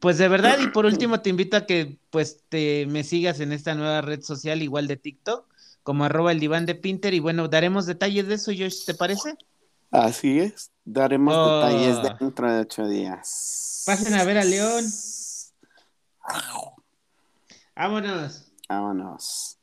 pues 0.00 0.18
de 0.18 0.28
verdad, 0.28 0.58
y 0.62 0.68
por 0.68 0.84
último 0.84 1.20
te 1.20 1.30
invito 1.30 1.56
a 1.56 1.64
que 1.64 1.98
pues 2.10 2.42
te 2.48 2.86
me 2.86 3.02
sigas 3.02 3.40
en 3.40 3.52
esta 3.52 3.74
nueva 3.74 4.02
red 4.02 4.20
social, 4.20 4.62
igual 4.62 4.88
de 4.88 4.96
TikTok, 4.96 5.46
como 5.82 6.04
arroba 6.04 6.32
el 6.32 6.40
diván 6.40 6.66
de 6.66 6.74
Pinter, 6.74 7.14
y 7.14 7.20
bueno, 7.20 7.48
daremos 7.48 7.86
detalles 7.86 8.26
de 8.26 8.34
eso, 8.34 8.52
Josh, 8.52 8.84
¿te 8.84 8.94
parece? 8.94 9.36
Así 9.96 10.40
es, 10.40 10.70
daremos 10.84 11.34
detalles 11.34 11.96
oh. 11.96 12.16
dentro 12.20 12.52
de 12.52 12.60
ocho 12.60 12.86
días. 12.86 13.82
Pasen 13.86 14.12
a 14.12 14.24
ver 14.24 14.36
a 14.36 14.44
León. 14.44 14.84
Vámonos. 17.74 18.52
Vámonos. 18.68 19.55